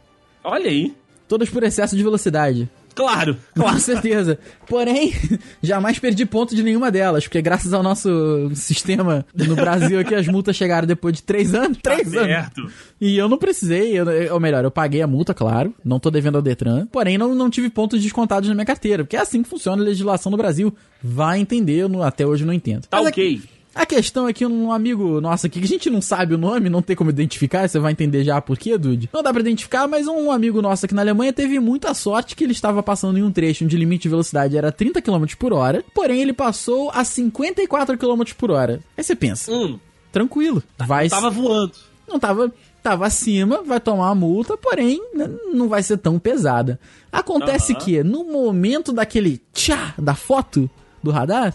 Olha 0.43 0.69
aí. 0.69 0.93
Todas 1.27 1.49
por 1.49 1.63
excesso 1.63 1.97
de 1.97 2.03
velocidade. 2.03 2.69
Claro, 2.93 3.37
claro. 3.55 3.73
Com 3.73 3.79
certeza. 3.79 4.39
Porém, 4.67 5.13
jamais 5.61 5.99
perdi 5.99 6.25
ponto 6.25 6.55
de 6.55 6.63
nenhuma 6.63 6.91
delas, 6.91 7.25
porque 7.25 7.41
graças 7.41 7.73
ao 7.73 7.83
nosso 7.83 8.51
sistema 8.55 9.25
no 9.33 9.55
Brasil 9.55 9.99
aqui, 9.99 10.15
as 10.15 10.27
multas 10.27 10.55
chegaram 10.55 10.87
depois 10.87 11.15
de 11.15 11.23
três 11.23 11.53
anos. 11.53 11.77
Três 11.81 12.11
tá 12.11 12.19
anos. 12.19 12.31
Certo. 12.31 12.71
E 12.99 13.17
eu 13.17 13.27
não 13.27 13.37
precisei, 13.37 13.99
eu, 13.99 14.05
ou 14.33 14.39
melhor, 14.39 14.63
eu 14.63 14.71
paguei 14.71 15.01
a 15.01 15.07
multa, 15.07 15.33
claro, 15.33 15.73
não 15.83 15.99
tô 15.99 16.09
devendo 16.09 16.35
ao 16.35 16.41
Detran, 16.41 16.85
porém 16.87 17.17
não, 17.17 17.35
não 17.35 17.49
tive 17.49 17.69
pontos 17.69 18.01
descontados 18.01 18.47
na 18.47 18.55
minha 18.55 18.65
carteira, 18.65 19.03
porque 19.03 19.17
é 19.17 19.19
assim 19.19 19.43
que 19.43 19.49
funciona 19.49 19.81
a 19.81 19.85
legislação 19.85 20.31
no 20.31 20.37
Brasil. 20.37 20.73
Vai 21.01 21.39
entender, 21.39 21.75
eu 21.75 21.89
não, 21.89 22.01
até 22.01 22.25
hoje 22.25 22.43
eu 22.43 22.47
não 22.47 22.53
entendo. 22.53 22.87
Tá 22.87 22.97
Mas 22.97 23.07
ok. 23.07 23.35
Aqui, 23.35 23.49
a 23.75 23.85
questão 23.85 24.27
é 24.27 24.33
que 24.33 24.45
um 24.45 24.71
amigo 24.71 25.19
nosso 25.19 25.47
aqui, 25.47 25.59
que 25.59 25.65
a 25.65 25.67
gente 25.67 25.89
não 25.89 26.01
sabe 26.01 26.35
o 26.35 26.37
nome, 26.37 26.69
não 26.69 26.81
tem 26.81 26.95
como 26.95 27.09
identificar, 27.09 27.67
você 27.67 27.79
vai 27.79 27.91
entender 27.91 28.23
já 28.23 28.39
por 28.41 28.57
quê, 28.57 28.77
Dude. 28.77 29.09
Não 29.11 29.23
dá 29.23 29.31
pra 29.31 29.41
identificar, 29.41 29.87
mas 29.87 30.07
um 30.07 30.31
amigo 30.31 30.61
nosso 30.61 30.85
aqui 30.85 30.93
na 30.93 31.01
Alemanha 31.01 31.33
teve 31.33 31.59
muita 31.59 31.93
sorte 31.93 32.35
que 32.35 32.43
ele 32.43 32.53
estava 32.53 32.83
passando 32.83 33.17
em 33.17 33.23
um 33.23 33.31
trecho 33.31 33.65
onde 33.65 33.75
o 33.75 33.79
limite 33.79 34.03
de 34.03 34.09
velocidade 34.09 34.57
era 34.57 34.71
30 34.71 35.01
km 35.01 35.25
por 35.37 35.53
hora, 35.53 35.83
porém 35.93 36.21
ele 36.21 36.33
passou 36.33 36.91
a 36.91 37.03
54 37.03 37.97
km 37.97 38.23
por 38.37 38.51
hora. 38.51 38.79
Aí 38.97 39.03
você 39.03 39.15
pensa, 39.15 39.51
hum. 39.51 39.79
tranquilo, 40.11 40.61
vai... 40.77 41.09
Tava 41.09 41.29
voando. 41.29 41.73
Não 42.07 42.19
tava 42.19 42.53
tava 42.83 43.07
acima, 43.07 43.63
vai 43.63 43.79
tomar 43.79 44.07
uma 44.07 44.15
multa, 44.15 44.57
porém 44.57 45.01
né, 45.15 45.29
não 45.53 45.69
vai 45.69 45.81
ser 45.81 45.97
tão 45.97 46.19
pesada. 46.19 46.77
Acontece 47.09 47.73
que 47.73 48.03
no 48.03 48.25
momento 48.25 48.91
daquele 48.91 49.41
tchá 49.53 49.93
da 49.97 50.13
foto 50.13 50.69
do 51.01 51.09
radar, 51.09 51.53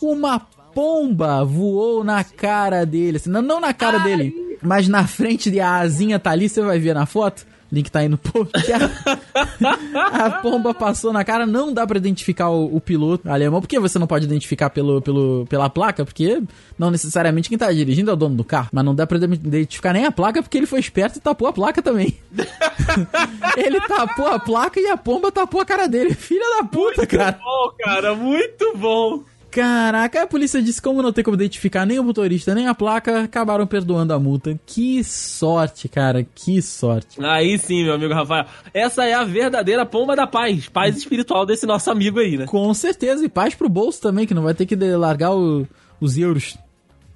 uma 0.00 0.40
pomba 0.72 1.44
voou 1.44 2.02
na 2.04 2.22
cara 2.24 2.84
dele, 2.84 3.16
assim, 3.16 3.30
não, 3.30 3.42
não 3.42 3.60
na 3.60 3.72
cara 3.72 3.98
dele, 3.98 4.58
mas 4.62 4.88
na 4.88 5.06
frente 5.06 5.50
de 5.50 5.60
a 5.60 5.76
asinha 5.76 6.18
tá 6.18 6.30
ali, 6.30 6.48
você 6.48 6.62
vai 6.62 6.78
ver 6.78 6.94
na 6.94 7.06
foto. 7.06 7.46
Link 7.72 7.90
tá 7.90 8.00
aí 8.00 8.08
no 8.08 8.18
post. 8.18 8.52
A, 8.70 10.26
a 10.26 10.30
pomba 10.42 10.74
passou 10.74 11.10
na 11.10 11.24
cara, 11.24 11.46
não 11.46 11.72
dá 11.72 11.86
pra 11.86 11.96
identificar 11.96 12.50
o, 12.50 12.76
o 12.76 12.78
piloto 12.82 13.30
alemão. 13.30 13.62
Por 13.62 13.66
que 13.66 13.80
você 13.80 13.98
não 13.98 14.06
pode 14.06 14.26
identificar 14.26 14.68
pelo, 14.68 15.00
pelo, 15.00 15.46
pela 15.48 15.70
placa? 15.70 16.04
Porque 16.04 16.42
não 16.78 16.90
necessariamente 16.90 17.48
quem 17.48 17.56
tá 17.56 17.72
dirigindo 17.72 18.10
é 18.10 18.12
o 18.12 18.16
dono 18.16 18.36
do 18.36 18.44
carro. 18.44 18.68
Mas 18.70 18.84
não 18.84 18.94
dá 18.94 19.06
pra 19.06 19.16
identificar 19.16 19.94
nem 19.94 20.04
a 20.04 20.12
placa 20.12 20.42
porque 20.42 20.58
ele 20.58 20.66
foi 20.66 20.80
esperto 20.80 21.16
e 21.16 21.22
tapou 21.22 21.48
a 21.48 21.52
placa 21.52 21.80
também. 21.80 22.18
ele 23.56 23.80
tapou 23.80 24.26
a 24.26 24.38
placa 24.38 24.78
e 24.78 24.88
a 24.88 24.96
pomba 24.98 25.32
tapou 25.32 25.62
a 25.62 25.64
cara 25.64 25.88
dele. 25.88 26.12
Filha 26.12 26.58
da 26.58 26.68
puta, 26.68 26.98
muito 26.98 27.16
cara. 27.16 27.38
bom, 27.42 27.72
cara, 27.78 28.14
muito 28.14 28.76
bom. 28.76 29.24
Caraca, 29.52 30.22
a 30.22 30.26
polícia 30.26 30.62
disse 30.62 30.80
como 30.80 31.02
não 31.02 31.12
tem 31.12 31.22
como 31.22 31.36
identificar 31.36 31.84
nem 31.84 31.98
o 31.98 32.02
motorista, 32.04 32.54
nem 32.54 32.66
a 32.68 32.74
placa, 32.74 33.24
acabaram 33.24 33.66
perdoando 33.66 34.14
a 34.14 34.18
multa. 34.18 34.58
Que 34.64 35.04
sorte, 35.04 35.88
cara, 35.90 36.26
que 36.34 36.62
sorte. 36.62 37.22
Aí 37.22 37.58
sim, 37.58 37.84
meu 37.84 37.92
amigo 37.94 38.14
Rafael. 38.14 38.46
Essa 38.72 39.04
é 39.04 39.12
a 39.12 39.24
verdadeira 39.24 39.84
pomba 39.84 40.16
da 40.16 40.26
paz, 40.26 40.68
paz 40.70 40.96
espiritual 40.96 41.44
desse 41.44 41.66
nosso 41.66 41.90
amigo 41.90 42.18
aí, 42.18 42.38
né? 42.38 42.46
Com 42.46 42.72
certeza, 42.72 43.22
e 43.24 43.28
paz 43.28 43.54
pro 43.54 43.68
bolso 43.68 44.00
também, 44.00 44.26
que 44.26 44.32
não 44.32 44.42
vai 44.42 44.54
ter 44.54 44.64
que 44.64 44.74
largar 44.74 45.32
o- 45.34 45.66
os 46.00 46.16
euros. 46.16 46.56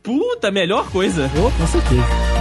Puta, 0.03 0.51
melhor 0.51 0.90
coisa. 0.90 1.31
Oh, 1.38 1.51
com 1.59 1.66
certeza. 1.66 2.36